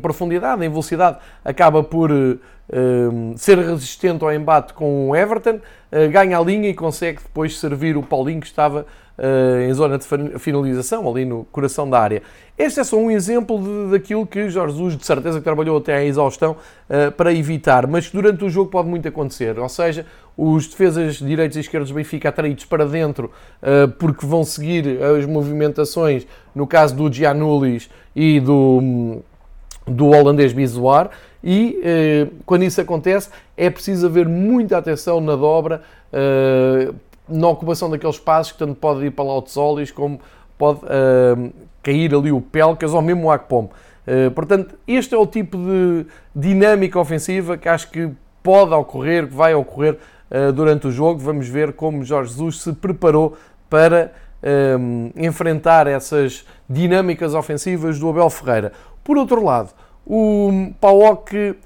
profundidade, 0.00 0.64
em 0.64 0.68
velocidade, 0.68 1.18
acaba 1.44 1.82
por 1.82 2.10
ser 3.36 3.58
resistente 3.58 4.24
ao 4.24 4.32
embate 4.32 4.74
com 4.74 5.10
o 5.10 5.16
Everton, 5.16 5.60
uh, 5.92 6.10
ganha 6.10 6.38
a 6.38 6.42
linha 6.42 6.68
e 6.68 6.74
consegue 6.74 7.20
depois 7.22 7.58
servir 7.58 7.96
o 7.96 8.02
Paulinho 8.02 8.40
que 8.40 8.46
estava 8.46 8.84
uh, 9.16 9.60
em 9.60 9.72
zona 9.72 9.98
de 9.98 10.06
finalização, 10.38 11.08
ali 11.08 11.24
no 11.24 11.44
coração 11.44 11.88
da 11.88 12.00
área. 12.00 12.22
Este 12.58 12.80
é 12.80 12.84
só 12.84 12.96
um 12.96 13.10
exemplo 13.10 13.62
de, 13.62 13.92
daquilo 13.92 14.26
que 14.26 14.48
Jorge 14.48 14.74
Jesus, 14.74 14.96
de 14.96 15.06
certeza, 15.06 15.38
que 15.38 15.44
trabalhou 15.44 15.78
até 15.78 15.94
à 15.94 16.04
exaustão 16.04 16.56
uh, 16.90 17.12
para 17.12 17.32
evitar, 17.32 17.86
mas 17.86 18.10
durante 18.10 18.44
o 18.44 18.50
jogo 18.50 18.68
pode 18.68 18.88
muito 18.88 19.06
acontecer. 19.06 19.58
Ou 19.58 19.68
seja, 19.68 20.04
os 20.36 20.66
defesas 20.66 21.16
direitos 21.16 21.56
e 21.56 21.60
esquerdos 21.60 21.90
do 21.90 21.94
Benfica 21.94 22.28
atraídos 22.28 22.64
para 22.66 22.84
dentro 22.84 23.30
porque 23.98 24.26
vão 24.26 24.44
seguir 24.44 25.02
as 25.02 25.24
movimentações, 25.24 26.26
no 26.54 26.66
caso 26.66 26.94
do 26.94 27.10
Giannulis 27.10 27.88
e 28.14 28.38
do, 28.38 29.22
do 29.86 30.08
holandês 30.08 30.52
Bizoar. 30.52 31.08
E 31.48 32.28
quando 32.44 32.64
isso 32.64 32.80
acontece, 32.80 33.30
é 33.56 33.70
preciso 33.70 34.06
haver 34.06 34.28
muita 34.28 34.78
atenção 34.78 35.20
na 35.20 35.36
dobra, 35.36 35.80
na 37.28 37.48
ocupação 37.48 37.88
daqueles 37.88 38.16
espaços 38.16 38.50
que 38.50 38.58
tanto 38.58 38.74
pode 38.74 39.06
ir 39.06 39.12
para 39.12 39.24
lá 39.24 39.36
o 39.36 39.42
Tessolis 39.42 39.92
como 39.92 40.20
pode 40.58 40.80
uh, 40.80 41.52
cair 41.84 42.12
ali 42.12 42.32
o 42.32 42.40
Pelcas 42.40 42.92
ou 42.92 43.00
mesmo 43.00 43.28
o 43.28 43.30
Akpom. 43.30 43.70
Portanto, 44.34 44.74
este 44.88 45.14
é 45.14 45.18
o 45.18 45.26
tipo 45.26 45.56
de 45.56 46.06
dinâmica 46.34 46.98
ofensiva 46.98 47.56
que 47.56 47.68
acho 47.68 47.90
que 47.92 48.10
pode 48.42 48.72
ocorrer, 48.74 49.28
que 49.28 49.34
vai 49.34 49.54
ocorrer 49.54 49.98
durante 50.54 50.88
o 50.88 50.90
jogo. 50.90 51.20
Vamos 51.20 51.48
ver 51.48 51.74
como 51.74 52.04
Jorge 52.04 52.30
Jesus 52.30 52.62
se 52.62 52.72
preparou 52.72 53.36
para 53.70 54.12
enfrentar 55.14 55.86
essas 55.86 56.44
dinâmicas 56.68 57.34
ofensivas 57.34 57.98
do 58.00 58.08
Abel 58.08 58.30
Ferreira. 58.30 58.72
Por 59.04 59.16
outro 59.16 59.44
lado, 59.44 59.70
o 60.06 60.72
Paok 60.80 61.56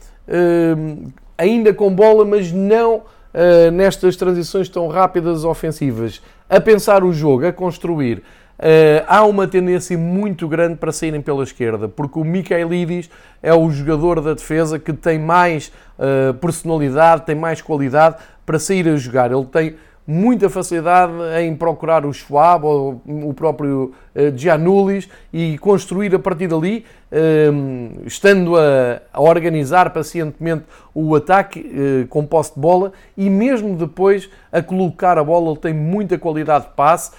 ainda 1.41 1.73
com 1.73 1.93
bola, 1.93 2.25
mas 2.25 2.53
não 2.53 2.97
uh, 2.97 3.71
nestas 3.73 4.15
transições 4.17 4.69
tão 4.69 4.89
rápidas 4.89 5.45
ofensivas, 5.45 6.21
a 6.49 6.61
pensar 6.61 7.03
o 7.03 7.13
jogo, 7.13 7.47
a 7.47 7.53
construir, 7.53 8.19
uh, 8.19 9.05
há 9.07 9.25
uma 9.25 9.49
tendência 9.49 9.97
muito 9.97 10.47
grande 10.47 10.77
para 10.77 10.93
saírem 10.93 11.23
pela 11.23 11.43
esquerda, 11.43 11.89
porque 11.89 12.19
o 12.19 12.25
Michaelidis 12.25 13.11
é 13.43 13.55
o 13.55 13.71
jogador 13.71 14.21
da 14.21 14.35
defesa 14.35 14.79
que 14.79 14.93
tem 14.93 15.19
mais 15.19 15.73
uh, 15.99 16.35
personalidade, 16.35 17.25
tem 17.25 17.35
mais 17.35 17.63
qualidade 17.63 18.17
para 18.45 18.59
sair 18.59 18.87
a 18.89 18.97
jogar. 18.97 19.33
Ele 19.33 19.47
tem 19.47 19.77
muita 20.11 20.51
facilidade 20.51 21.13
em 21.41 21.55
procurar 21.55 22.05
o 22.05 22.13
Schwab 22.13 22.67
ou 22.67 23.01
o 23.07 23.33
próprio 23.33 23.93
uh, 24.13 24.37
Giannulis 24.37 25.09
e 25.33 25.57
construir 25.59 26.13
a 26.13 26.19
partir 26.19 26.49
dali, 26.49 26.85
uh, 27.13 28.03
estando 28.05 28.57
a, 28.57 29.21
organizar 29.21 29.93
pacientemente 29.93 30.65
o 30.93 31.15
ataque 31.15 31.61
uh, 31.61 32.09
com 32.09 32.27
posse 32.27 32.55
de 32.55 32.61
bola 32.61 32.93
e 33.17 33.31
mesmo 33.31 33.77
depois 33.77 34.29
a 34.51 34.61
colocar 34.61 35.17
a 35.17 35.23
bola, 35.23 35.53
ele 35.53 35.61
tem 35.61 35.73
muita 35.73 36.19
qualidade 36.19 36.67
de 36.67 36.73
passe, 36.73 37.13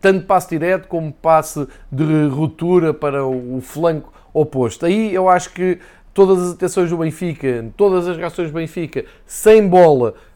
tanto 0.00 0.26
passe 0.26 0.48
direto 0.48 0.88
como 0.88 1.12
passe 1.12 1.66
de 1.90 2.28
ruptura 2.28 2.94
para 2.94 3.26
o, 3.26 3.60
flanco 3.60 4.12
oposto. 4.32 4.86
Aí 4.86 5.12
eu 5.12 5.28
acho 5.28 5.52
que 5.52 5.78
todas 6.16 6.42
as 6.42 6.54
atenções 6.54 6.88
do 6.88 6.96
Benfica, 6.96 7.66
todas 7.76 8.08
as 8.08 8.16
reações 8.16 8.50
do 8.50 8.54
Benfica, 8.54 9.04
sem 9.26 9.68
bola, 9.68 10.14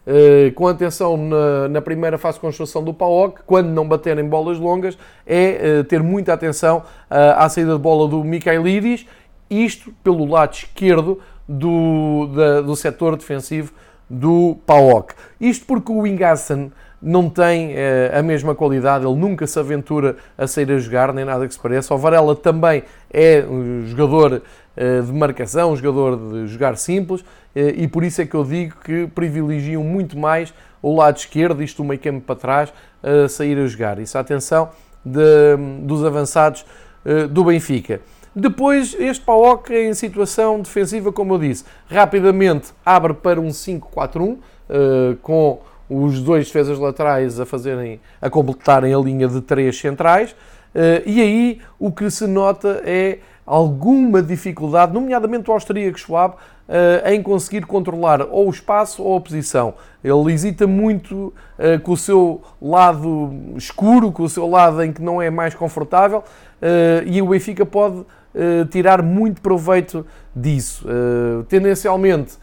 com 0.55 0.67
atenção 0.67 1.15
na, 1.17 1.67
na, 1.67 1.81
primeira 1.81 2.17
fase 2.17 2.37
de 2.37 2.41
construção 2.41 2.83
do 2.83 2.93
PAOC, 2.93 3.41
quando 3.45 3.67
não 3.67 3.87
baterem 3.87 4.27
bolas 4.27 4.59
longas, 4.59 4.97
é 5.25 5.79
eh, 5.79 5.83
ter 5.83 6.01
muita 6.03 6.33
atenção 6.33 6.83
eh, 7.09 7.33
à 7.37 7.47
saída 7.49 7.73
de 7.73 7.79
bola 7.79 8.07
do 8.07 8.23
Michailidis, 8.23 9.05
isto 9.49 9.93
pelo 10.03 10.25
lado 10.25 10.53
esquerdo 10.53 11.19
do, 11.47 12.27
da, 12.35 12.61
do 12.61 12.75
setor 12.75 13.15
defensivo 13.15 13.73
do 14.09 14.57
PAOC. 14.65 15.13
Isto 15.39 15.65
porque 15.65 15.91
o 15.91 16.05
Ingassan 16.05 16.71
não 17.01 17.29
tem 17.29 17.73
a 18.13 18.21
mesma 18.21 18.53
qualidade, 18.53 19.05
ele 19.05 19.15
nunca 19.15 19.47
se 19.47 19.57
aventura 19.57 20.17
a 20.37 20.45
sair 20.45 20.71
a 20.71 20.77
jogar, 20.77 21.11
nem 21.13 21.25
nada 21.25 21.47
que 21.47 21.53
se 21.53 21.59
pareça. 21.59 21.95
O 21.95 21.97
Varela 21.97 22.35
também 22.35 22.83
é 23.11 23.43
um 23.43 23.87
jogador 23.87 24.41
eh, 24.75 25.01
de 25.01 25.11
marcação, 25.11 25.73
um 25.73 25.75
jogador 25.75 26.15
de 26.15 26.47
jogar 26.47 26.77
simples, 26.77 27.25
eh, 27.53 27.73
e 27.75 27.87
por 27.89 28.05
isso 28.05 28.21
é 28.21 28.25
que 28.25 28.33
eu 28.33 28.43
digo 28.45 28.77
que 28.85 29.05
privilegiam 29.07 29.83
muito 29.83 30.17
mais 30.17 30.53
o 30.81 30.95
lado 30.95 31.17
esquerdo, 31.17 31.61
isto 31.61 31.83
o 31.83 31.85
meio 31.85 31.99
campo 31.99 32.21
para 32.21 32.35
trás, 32.35 32.73
a 33.03 33.27
sair 33.27 33.57
a 33.57 33.67
jogar. 33.67 33.99
Isso, 33.99 34.17
a 34.17 34.21
atenção 34.21 34.69
de, 35.03 35.21
dos 35.81 36.05
avançados 36.05 36.65
eh, 37.03 37.27
do 37.27 37.43
Benfica. 37.43 37.99
Depois, 38.33 38.95
este 38.97 39.25
PAOK 39.25 39.73
em 39.73 39.93
situação 39.93 40.61
defensiva, 40.61 41.11
como 41.11 41.33
eu 41.33 41.39
disse, 41.39 41.65
rapidamente 41.89 42.71
abre 42.85 43.13
para 43.13 43.41
um 43.41 43.49
5-4-1, 43.49 44.37
com 45.21 45.59
os 45.93 46.21
dois 46.21 46.47
defesas 46.47 46.79
laterais 46.79 47.39
a 47.39 47.45
fazerem, 47.45 47.99
a 48.21 48.29
completarem 48.29 48.93
a 48.93 48.97
linha 48.97 49.27
de 49.27 49.41
três 49.41 49.77
centrais, 49.77 50.35
e 51.05 51.21
aí 51.21 51.59
o 51.77 51.91
que 51.91 52.09
se 52.09 52.25
nota 52.25 52.81
é 52.85 53.19
alguma 53.45 54.21
dificuldade, 54.21 54.93
nomeadamente 54.93 55.49
o 55.49 55.53
austríaco 55.53 55.99
Schwab, 55.99 56.35
eh, 56.73 57.15
em 57.15 57.21
conseguir 57.21 57.65
controlar 57.65 58.21
ou 58.21 58.47
o 58.47 58.49
espaço 58.49 59.03
ou 59.03 59.17
a 59.17 59.19
posição. 59.19 59.73
Ele 60.01 60.31
hesita 60.31 60.65
muito 60.65 61.33
eh, 61.59 61.77
com 61.77 61.91
o 61.91 61.97
seu 61.97 62.41
lado 62.61 63.33
escuro, 63.57 64.09
com 64.09 64.23
o 64.23 64.29
seu 64.29 64.47
lado 64.47 64.81
em 64.81 64.93
que 64.93 65.01
não 65.01 65.21
é 65.21 65.29
mais 65.29 65.53
confortável, 65.53 66.23
eh, 66.61 67.03
e 67.07 67.21
o 67.21 67.27
Benfica 67.27 67.65
pode 67.65 68.05
tirar 68.69 69.03
muito 69.03 69.41
proveito 69.41 70.07
disso. 70.33 70.85
Tendencialmente, 71.49 72.37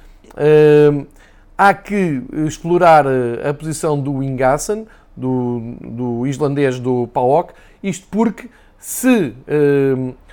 há 1.58 1.74
que 1.74 2.22
explorar 2.46 3.04
a 3.44 3.52
posição 3.52 4.00
do 4.00 4.22
Ingasson, 4.22 4.86
do, 5.16 5.74
do 5.80 6.26
islandês 6.26 6.78
do 6.78 7.08
PAOK, 7.08 7.52
isto 7.82 8.06
porque 8.08 8.48
se 8.78 9.34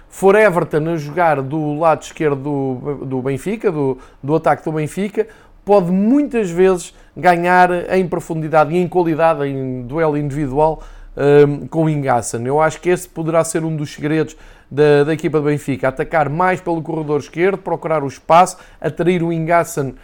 for 0.07 0.35
Everton 0.35 0.93
a 0.93 0.95
jogar 0.95 1.41
do 1.41 1.79
lado 1.79 2.03
esquerdo 2.03 2.35
do, 2.37 3.05
do 3.05 3.21
Benfica, 3.21 3.71
do, 3.71 3.97
do 4.23 4.35
ataque 4.35 4.63
do 4.63 4.71
Benfica, 4.71 5.27
pode 5.65 5.91
muitas 5.91 6.51
vezes 6.51 6.93
ganhar 7.17 7.91
em 7.91 8.07
profundidade 8.07 8.73
e 8.73 8.77
em 8.77 8.87
qualidade 8.87 9.45
em 9.47 9.81
duelo 9.81 10.15
individual 10.15 10.83
um, 11.17 11.67
com 11.67 11.85
o 11.85 11.89
Ingassan. 11.89 12.43
Eu 12.43 12.61
acho 12.61 12.79
que 12.79 12.89
esse 12.89 13.09
poderá 13.09 13.43
ser 13.43 13.63
um 13.63 13.75
dos 13.75 13.93
segredos 13.93 14.37
da, 14.69 15.03
da, 15.03 15.13
equipa 15.13 15.39
do 15.39 15.45
Benfica. 15.45 15.87
Atacar 15.87 16.29
mais 16.29 16.61
pelo 16.61 16.81
corredor 16.81 17.19
esquerdo, 17.19 17.57
procurar 17.57 18.03
o 18.03 18.07
espaço, 18.07 18.57
atrair 18.79 19.23
o 19.23 19.31
Ingassan 19.31 19.89
uh, 19.89 19.95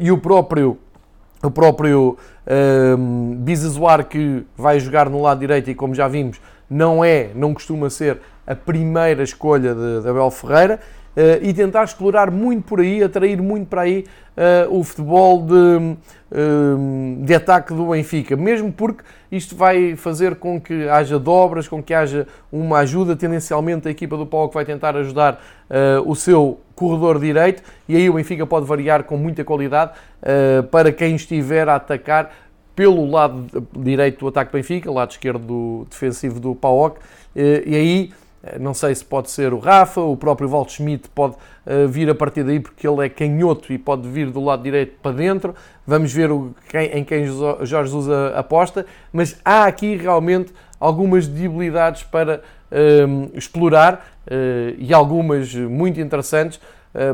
e 0.00 0.10
o 0.10 0.18
próprio 0.18 0.78
o 1.42 1.50
próprio 1.50 2.16
um, 2.96 3.34
Bizazuar 3.40 4.06
que 4.06 4.44
vai 4.56 4.78
jogar 4.78 5.10
no 5.10 5.20
lado 5.20 5.40
direito 5.40 5.68
e 5.70 5.74
como 5.74 5.92
já 5.92 6.06
vimos 6.06 6.40
não 6.70 7.04
é, 7.04 7.30
não 7.34 7.52
costuma 7.52 7.90
ser 7.90 8.20
a 8.46 8.54
primeira 8.54 9.22
escolha 9.22 9.74
de, 9.74 10.02
de 10.02 10.08
Abel 10.08 10.30
Ferreira 10.30 10.80
uh, 11.16 11.44
e 11.44 11.52
tentar 11.52 11.84
explorar 11.84 12.30
muito 12.30 12.64
por 12.64 12.80
aí, 12.80 13.02
atrair 13.02 13.40
muito 13.40 13.68
para 13.68 13.82
aí 13.82 14.04
uh, 14.36 14.78
o 14.78 14.82
futebol 14.84 15.42
de, 15.42 15.54
uh, 15.54 17.24
de 17.24 17.34
ataque 17.34 17.72
do 17.74 17.86
Benfica, 17.86 18.36
mesmo 18.36 18.72
porque 18.72 19.02
isto 19.30 19.56
vai 19.56 19.96
fazer 19.96 20.36
com 20.36 20.60
que 20.60 20.88
haja 20.88 21.18
dobras, 21.18 21.68
com 21.68 21.82
que 21.82 21.94
haja 21.94 22.26
uma 22.50 22.78
ajuda. 22.78 23.16
Tendencialmente, 23.16 23.88
a 23.88 23.90
equipa 23.90 24.16
do 24.16 24.26
Paulo 24.26 24.50
vai 24.52 24.64
tentar 24.64 24.94
ajudar 24.96 25.42
o 26.04 26.14
seu 26.14 26.60
corredor 26.74 27.18
direito 27.18 27.62
e 27.88 27.96
aí 27.96 28.10
o 28.10 28.12
Benfica 28.12 28.46
pode 28.46 28.66
variar 28.66 29.04
com 29.04 29.16
muita 29.16 29.42
qualidade 29.42 29.92
para 30.70 30.92
quem 30.92 31.16
estiver 31.16 31.66
a 31.66 31.76
atacar 31.76 32.30
pelo 32.76 33.10
lado 33.10 33.46
direito 33.74 34.20
do 34.20 34.28
ataque 34.28 34.52
Benfica, 34.52 34.90
lado 34.90 35.12
esquerdo 35.12 35.46
do 35.46 35.86
defensivo 35.88 36.38
do 36.38 36.54
PAOK, 36.54 37.00
e 37.34 37.74
aí 37.74 38.12
não 38.58 38.74
sei 38.74 38.94
se 38.94 39.04
pode 39.04 39.30
ser 39.30 39.52
o 39.52 39.58
Rafa, 39.58 40.00
o 40.00 40.16
próprio 40.16 40.48
Walt 40.48 40.70
Schmidt 40.70 41.08
pode 41.10 41.34
uh, 41.34 41.86
vir 41.88 42.10
a 42.10 42.14
partir 42.14 42.42
daí 42.42 42.58
porque 42.58 42.86
ele 42.86 43.06
é 43.06 43.08
canhoto 43.08 43.72
e 43.72 43.78
pode 43.78 44.08
vir 44.08 44.30
do 44.30 44.42
lado 44.42 44.62
direito 44.62 44.96
para 45.00 45.12
dentro. 45.12 45.54
Vamos 45.86 46.12
ver 46.12 46.30
quem, 46.68 46.86
em 46.88 47.04
quem 47.04 47.26
Jorge 47.26 47.90
Jesus 47.90 48.08
aposta, 48.34 48.84
mas 49.12 49.40
há 49.44 49.64
aqui 49.64 49.96
realmente 49.96 50.52
algumas 50.80 51.28
debilidades 51.28 52.02
para 52.02 52.42
uh, 52.70 53.30
explorar 53.36 54.06
uh, 54.26 54.74
e 54.76 54.92
algumas 54.92 55.54
muito 55.54 56.00
interessantes, 56.00 56.60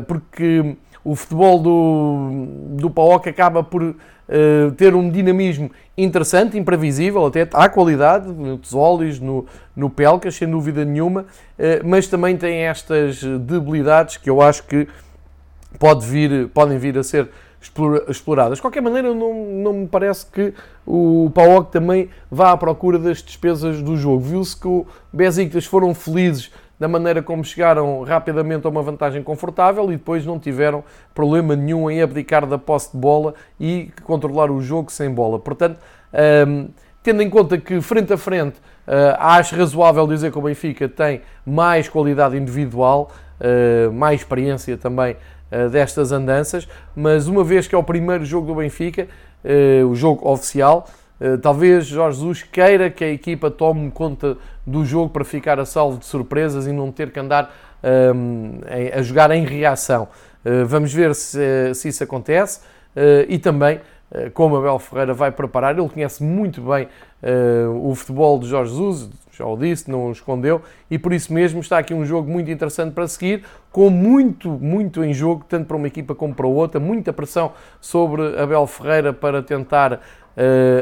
porque 0.07 0.75
o 1.05 1.15
futebol 1.15 1.57
do, 1.57 2.45
do 2.75 2.89
PAOC 2.89 3.29
acaba 3.29 3.63
por 3.63 3.95
uh, 4.29 4.71
ter 4.71 4.95
um 4.95 5.09
dinamismo 5.09 5.69
interessante, 5.97 6.57
imprevisível, 6.57 7.25
até 7.25 7.47
há 7.53 7.67
qualidade 7.67 8.31
no 8.31 8.57
Tesolis, 8.57 9.19
no, 9.19 9.45
no 9.75 9.89
Pelcas, 9.89 10.35
sem 10.35 10.49
dúvida 10.49 10.85
nenhuma, 10.85 11.21
uh, 11.21 11.25
mas 11.83 12.07
também 12.07 12.37
tem 12.37 12.59
estas 12.59 13.21
debilidades 13.21 14.17
que 14.17 14.29
eu 14.29 14.41
acho 14.41 14.63
que 14.63 14.87
pode 15.77 16.05
vir, 16.05 16.47
podem 16.49 16.77
vir 16.77 16.97
a 16.97 17.03
ser 17.03 17.29
exploradas. 18.07 18.57
De 18.57 18.61
qualquer 18.61 18.81
maneira, 18.81 19.13
não, 19.13 19.33
não 19.33 19.73
me 19.73 19.87
parece 19.87 20.25
que 20.25 20.53
o 20.85 21.29
PAOC 21.33 21.71
também 21.71 22.09
vá 22.31 22.51
à 22.51 22.57
procura 22.57 22.97
das 22.97 23.21
despesas 23.21 23.81
do 23.81 23.97
jogo. 23.97 24.21
Viu-se 24.21 24.57
que 24.57 24.67
o 24.67 24.87
Besiktas 25.11 25.65
foram 25.65 25.93
felizes 25.93 26.49
da 26.79 26.87
maneira 26.87 27.21
como 27.21 27.43
chegaram 27.43 28.03
rapidamente 28.03 28.65
a 28.65 28.69
uma 28.69 28.81
vantagem 28.81 29.21
confortável 29.21 29.85
e 29.91 29.97
depois 29.97 30.25
não 30.25 30.39
tiveram 30.39 30.83
problema 31.13 31.55
nenhum 31.55 31.91
em 31.91 32.01
abdicar 32.01 32.45
da 32.45 32.57
posse 32.57 32.91
de 32.93 32.97
bola 32.97 33.33
e 33.59 33.91
controlar 34.03 34.49
o 34.49 34.61
jogo 34.61 34.91
sem 34.91 35.11
bola. 35.11 35.37
Portanto, 35.37 35.77
um, 36.47 36.69
tendo 37.03 37.21
em 37.21 37.29
conta 37.29 37.57
que 37.57 37.81
frente 37.81 38.13
a 38.13 38.17
frente 38.17 38.57
uh, 38.87 39.15
acho 39.19 39.55
razoável 39.55 40.07
dizer 40.07 40.31
que 40.31 40.37
o 40.37 40.41
Benfica 40.41 40.87
tem 40.87 41.21
mais 41.45 41.89
qualidade 41.89 42.37
individual, 42.37 43.11
uh, 43.39 43.91
mais 43.91 44.21
experiência 44.21 44.77
também 44.77 45.17
uh, 45.51 45.69
destas 45.69 46.13
andanças, 46.13 46.67
mas 46.95 47.27
uma 47.27 47.43
vez 47.43 47.67
que 47.67 47.75
é 47.75 47.77
o 47.77 47.83
primeiro 47.83 48.23
jogo 48.23 48.47
do 48.47 48.55
Benfica, 48.55 49.07
o 49.89 49.95
jogo 49.95 50.29
oficial, 50.29 50.85
talvez 51.41 51.85
Jorge 51.85 52.17
Jesus 52.17 52.43
queira 52.43 52.89
que 52.89 53.03
a 53.03 53.09
equipa 53.09 53.51
tome 53.51 53.91
conta 53.91 54.37
do 54.65 54.85
jogo 54.85 55.09
para 55.09 55.25
ficar 55.25 55.59
a 55.59 55.65
salvo 55.65 55.97
de 55.97 56.05
surpresas 56.05 56.67
e 56.67 56.71
não 56.71 56.91
ter 56.91 57.11
que 57.11 57.19
andar 57.19 57.53
um, 57.83 58.59
ehm, 58.65 58.91
a 58.93 59.01
jogar 59.01 59.31
em 59.31 59.45
reação. 59.45 60.07
Uh, 60.45 60.65
vamos 60.65 60.93
ver 60.93 61.13
se, 61.15 61.73
se 61.75 61.89
isso 61.89 62.03
acontece 62.03 62.59
uh, 62.95 63.25
e 63.27 63.37
também 63.37 63.77
uh, 64.11 64.31
como 64.33 64.55
Abel 64.55 64.79
Ferreira 64.79 65.13
vai 65.13 65.31
preparar. 65.31 65.77
Ele 65.77 65.89
conhece 65.89 66.23
muito 66.23 66.61
bem 66.61 66.87
o 67.83 67.93
futebol 67.95 68.39
de 68.39 68.47
Jorge 68.47 68.71
Jesus, 68.71 69.09
já 69.33 69.45
o 69.45 69.57
disse, 69.57 69.91
não 69.91 70.05
o 70.05 70.11
escondeu, 70.13 70.61
e 70.89 70.97
por 70.97 71.11
isso 71.11 71.33
mesmo 71.33 71.59
está 71.59 71.77
aqui 71.77 71.93
um 71.93 72.05
jogo 72.05 72.31
muito 72.31 72.49
interessante 72.49 72.93
para 72.93 73.05
seguir, 73.09 73.43
com 73.73 73.89
muito, 73.89 74.49
muito 74.49 75.03
em 75.03 75.13
jogo, 75.13 75.43
tanto 75.49 75.65
para 75.65 75.75
uma 75.75 75.87
equipa 75.87 76.15
como 76.15 76.33
para 76.33 76.47
outra, 76.47 76.79
muita 76.79 77.11
pressão 77.11 77.51
sobre 77.81 78.41
Abel 78.41 78.65
Ferreira 78.67 79.11
para 79.11 79.43
tentar 79.43 79.99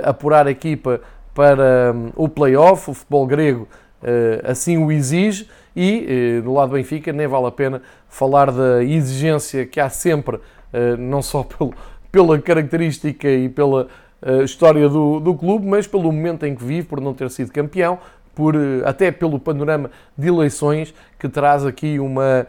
apurar 0.04 0.48
a 0.48 0.52
equipa 0.52 1.02
para 1.38 1.94
um, 1.94 2.12
o 2.16 2.28
play-off, 2.28 2.90
o 2.90 2.96
futebol 2.96 3.28
grego 3.28 3.68
uh, 4.02 4.50
assim 4.50 4.76
o 4.84 4.92
exige 4.92 5.48
e 5.76 6.40
uh, 6.40 6.42
do 6.42 6.52
lado 6.52 6.70
do 6.70 6.74
Benfica 6.74 7.14
nem 7.14 7.28
vale 7.28 7.46
a 7.46 7.52
pena 7.52 7.80
falar 8.10 8.52
da 8.52 8.84
exigência 8.84 9.64
que 9.64 9.80
há 9.80 9.88
sempre, 9.88 10.40
não 10.98 11.22
só 11.22 11.44
pelo, 11.46 11.74
pela 12.12 12.40
característica 12.42 13.30
e 13.30 13.48
pela 13.48 13.88
história 14.44 14.90
do, 14.90 15.20
do 15.20 15.36
clube, 15.36 15.68
mas 15.68 15.86
pelo 15.86 16.12
momento 16.12 16.46
em 16.46 16.56
que 16.56 16.64
vive, 16.64 16.88
por 16.88 17.00
não 17.00 17.14
ter 17.14 17.30
sido 17.30 17.52
campeão, 17.52 18.00
por, 18.34 18.56
até 18.84 19.12
pelo 19.12 19.40
panorama 19.40 19.92
de 20.18 20.28
eleições 20.28 20.94
que 21.20 21.30
traz 21.30 21.64
aqui 21.66 22.00
uma 22.00 22.48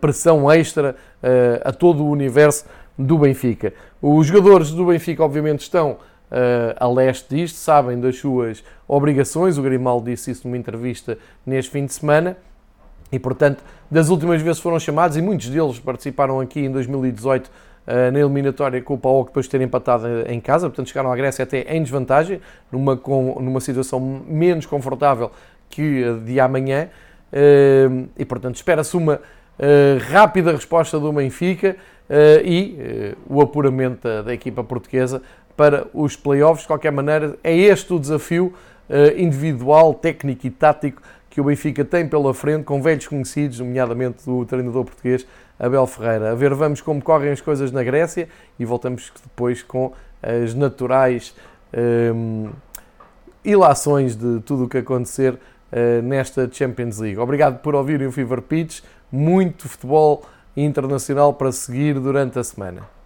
pressão 0.00 0.50
extra 0.50 0.94
a 1.64 1.72
todo 1.72 2.04
o 2.04 2.10
universo 2.10 2.66
do 2.96 3.18
Benfica. 3.18 3.72
Os 4.00 4.26
jogadores 4.26 4.70
do 4.70 4.86
Benfica, 4.86 5.24
obviamente, 5.24 5.60
estão 5.60 5.98
a 6.76 6.88
leste 6.88 7.34
disto, 7.34 7.56
sabem 7.56 8.00
das 8.00 8.18
suas 8.18 8.62
obrigações. 8.86 9.58
O 9.58 9.62
Grimaldo 9.62 10.10
disse 10.10 10.30
isso 10.30 10.46
numa 10.46 10.56
entrevista 10.56 11.18
neste 11.46 11.70
fim 11.70 11.86
de 11.86 11.92
semana. 11.92 12.36
E, 13.10 13.18
portanto, 13.18 13.62
das 13.90 14.10
últimas 14.10 14.42
vezes 14.42 14.60
foram 14.60 14.78
chamados, 14.78 15.16
e 15.16 15.22
muitos 15.22 15.48
deles 15.48 15.78
participaram 15.78 16.40
aqui 16.40 16.60
em 16.60 16.70
2018 16.70 17.50
na 18.12 18.18
eliminatória 18.18 18.82
com 18.82 18.94
o 18.94 18.98
PAOK 18.98 19.30
depois 19.30 19.46
de 19.46 19.50
ter 19.50 19.62
empatado 19.62 20.06
em 20.26 20.38
casa, 20.40 20.68
portanto 20.68 20.88
chegaram 20.88 21.10
à 21.10 21.16
Grécia 21.16 21.42
até 21.42 21.74
em 21.74 21.82
desvantagem, 21.82 22.38
numa, 22.70 22.98
com, 22.98 23.40
numa 23.40 23.60
situação 23.60 23.98
menos 24.28 24.66
confortável 24.66 25.30
que 25.70 26.04
a 26.04 26.12
de 26.12 26.38
amanhã, 26.38 26.90
e 28.18 28.24
portanto 28.26 28.56
espera-se 28.56 28.94
uma 28.94 29.20
rápida 30.10 30.52
resposta 30.52 31.00
do 31.00 31.10
Benfica 31.14 31.76
e 32.44 33.14
o 33.26 33.40
apuramento 33.40 34.06
da, 34.06 34.20
da 34.20 34.34
equipa 34.34 34.62
portuguesa 34.62 35.22
para 35.58 35.88
os 35.92 36.16
playoffs. 36.16 36.62
De 36.62 36.68
qualquer 36.68 36.92
maneira, 36.92 37.36
é 37.44 37.54
este 37.54 37.92
o 37.92 37.98
desafio 37.98 38.54
individual, 39.18 39.92
técnico 39.92 40.46
e 40.46 40.50
tático 40.50 41.02
que 41.28 41.40
o 41.40 41.44
Benfica 41.44 41.84
tem 41.84 42.08
pela 42.08 42.32
frente, 42.32 42.64
com 42.64 42.80
velhos 42.80 43.06
conhecidos, 43.06 43.60
nomeadamente 43.60 44.24
do 44.24 44.46
treinador 44.46 44.84
português 44.84 45.26
Abel 45.58 45.86
Ferreira. 45.86 46.32
A 46.32 46.34
ver, 46.34 46.54
vamos 46.54 46.80
como 46.80 47.02
correm 47.02 47.32
as 47.32 47.40
coisas 47.40 47.72
na 47.72 47.82
Grécia 47.82 48.28
e 48.58 48.64
voltamos 48.64 49.12
depois 49.22 49.62
com 49.62 49.92
as 50.22 50.54
naturais 50.54 51.34
hum, 52.14 52.50
ilações 53.44 54.16
de 54.16 54.40
tudo 54.40 54.64
o 54.64 54.68
que 54.68 54.78
acontecer 54.78 55.34
uh, 55.34 56.02
nesta 56.02 56.48
Champions 56.50 56.98
League. 56.98 57.18
Obrigado 57.18 57.60
por 57.60 57.74
ouvirem 57.74 58.06
o 58.06 58.12
Fever 58.12 58.42
Pitch, 58.42 58.80
muito 59.10 59.68
futebol 59.68 60.24
internacional 60.56 61.34
para 61.34 61.52
seguir 61.52 61.94
durante 61.94 62.38
a 62.38 62.44
semana. 62.44 62.97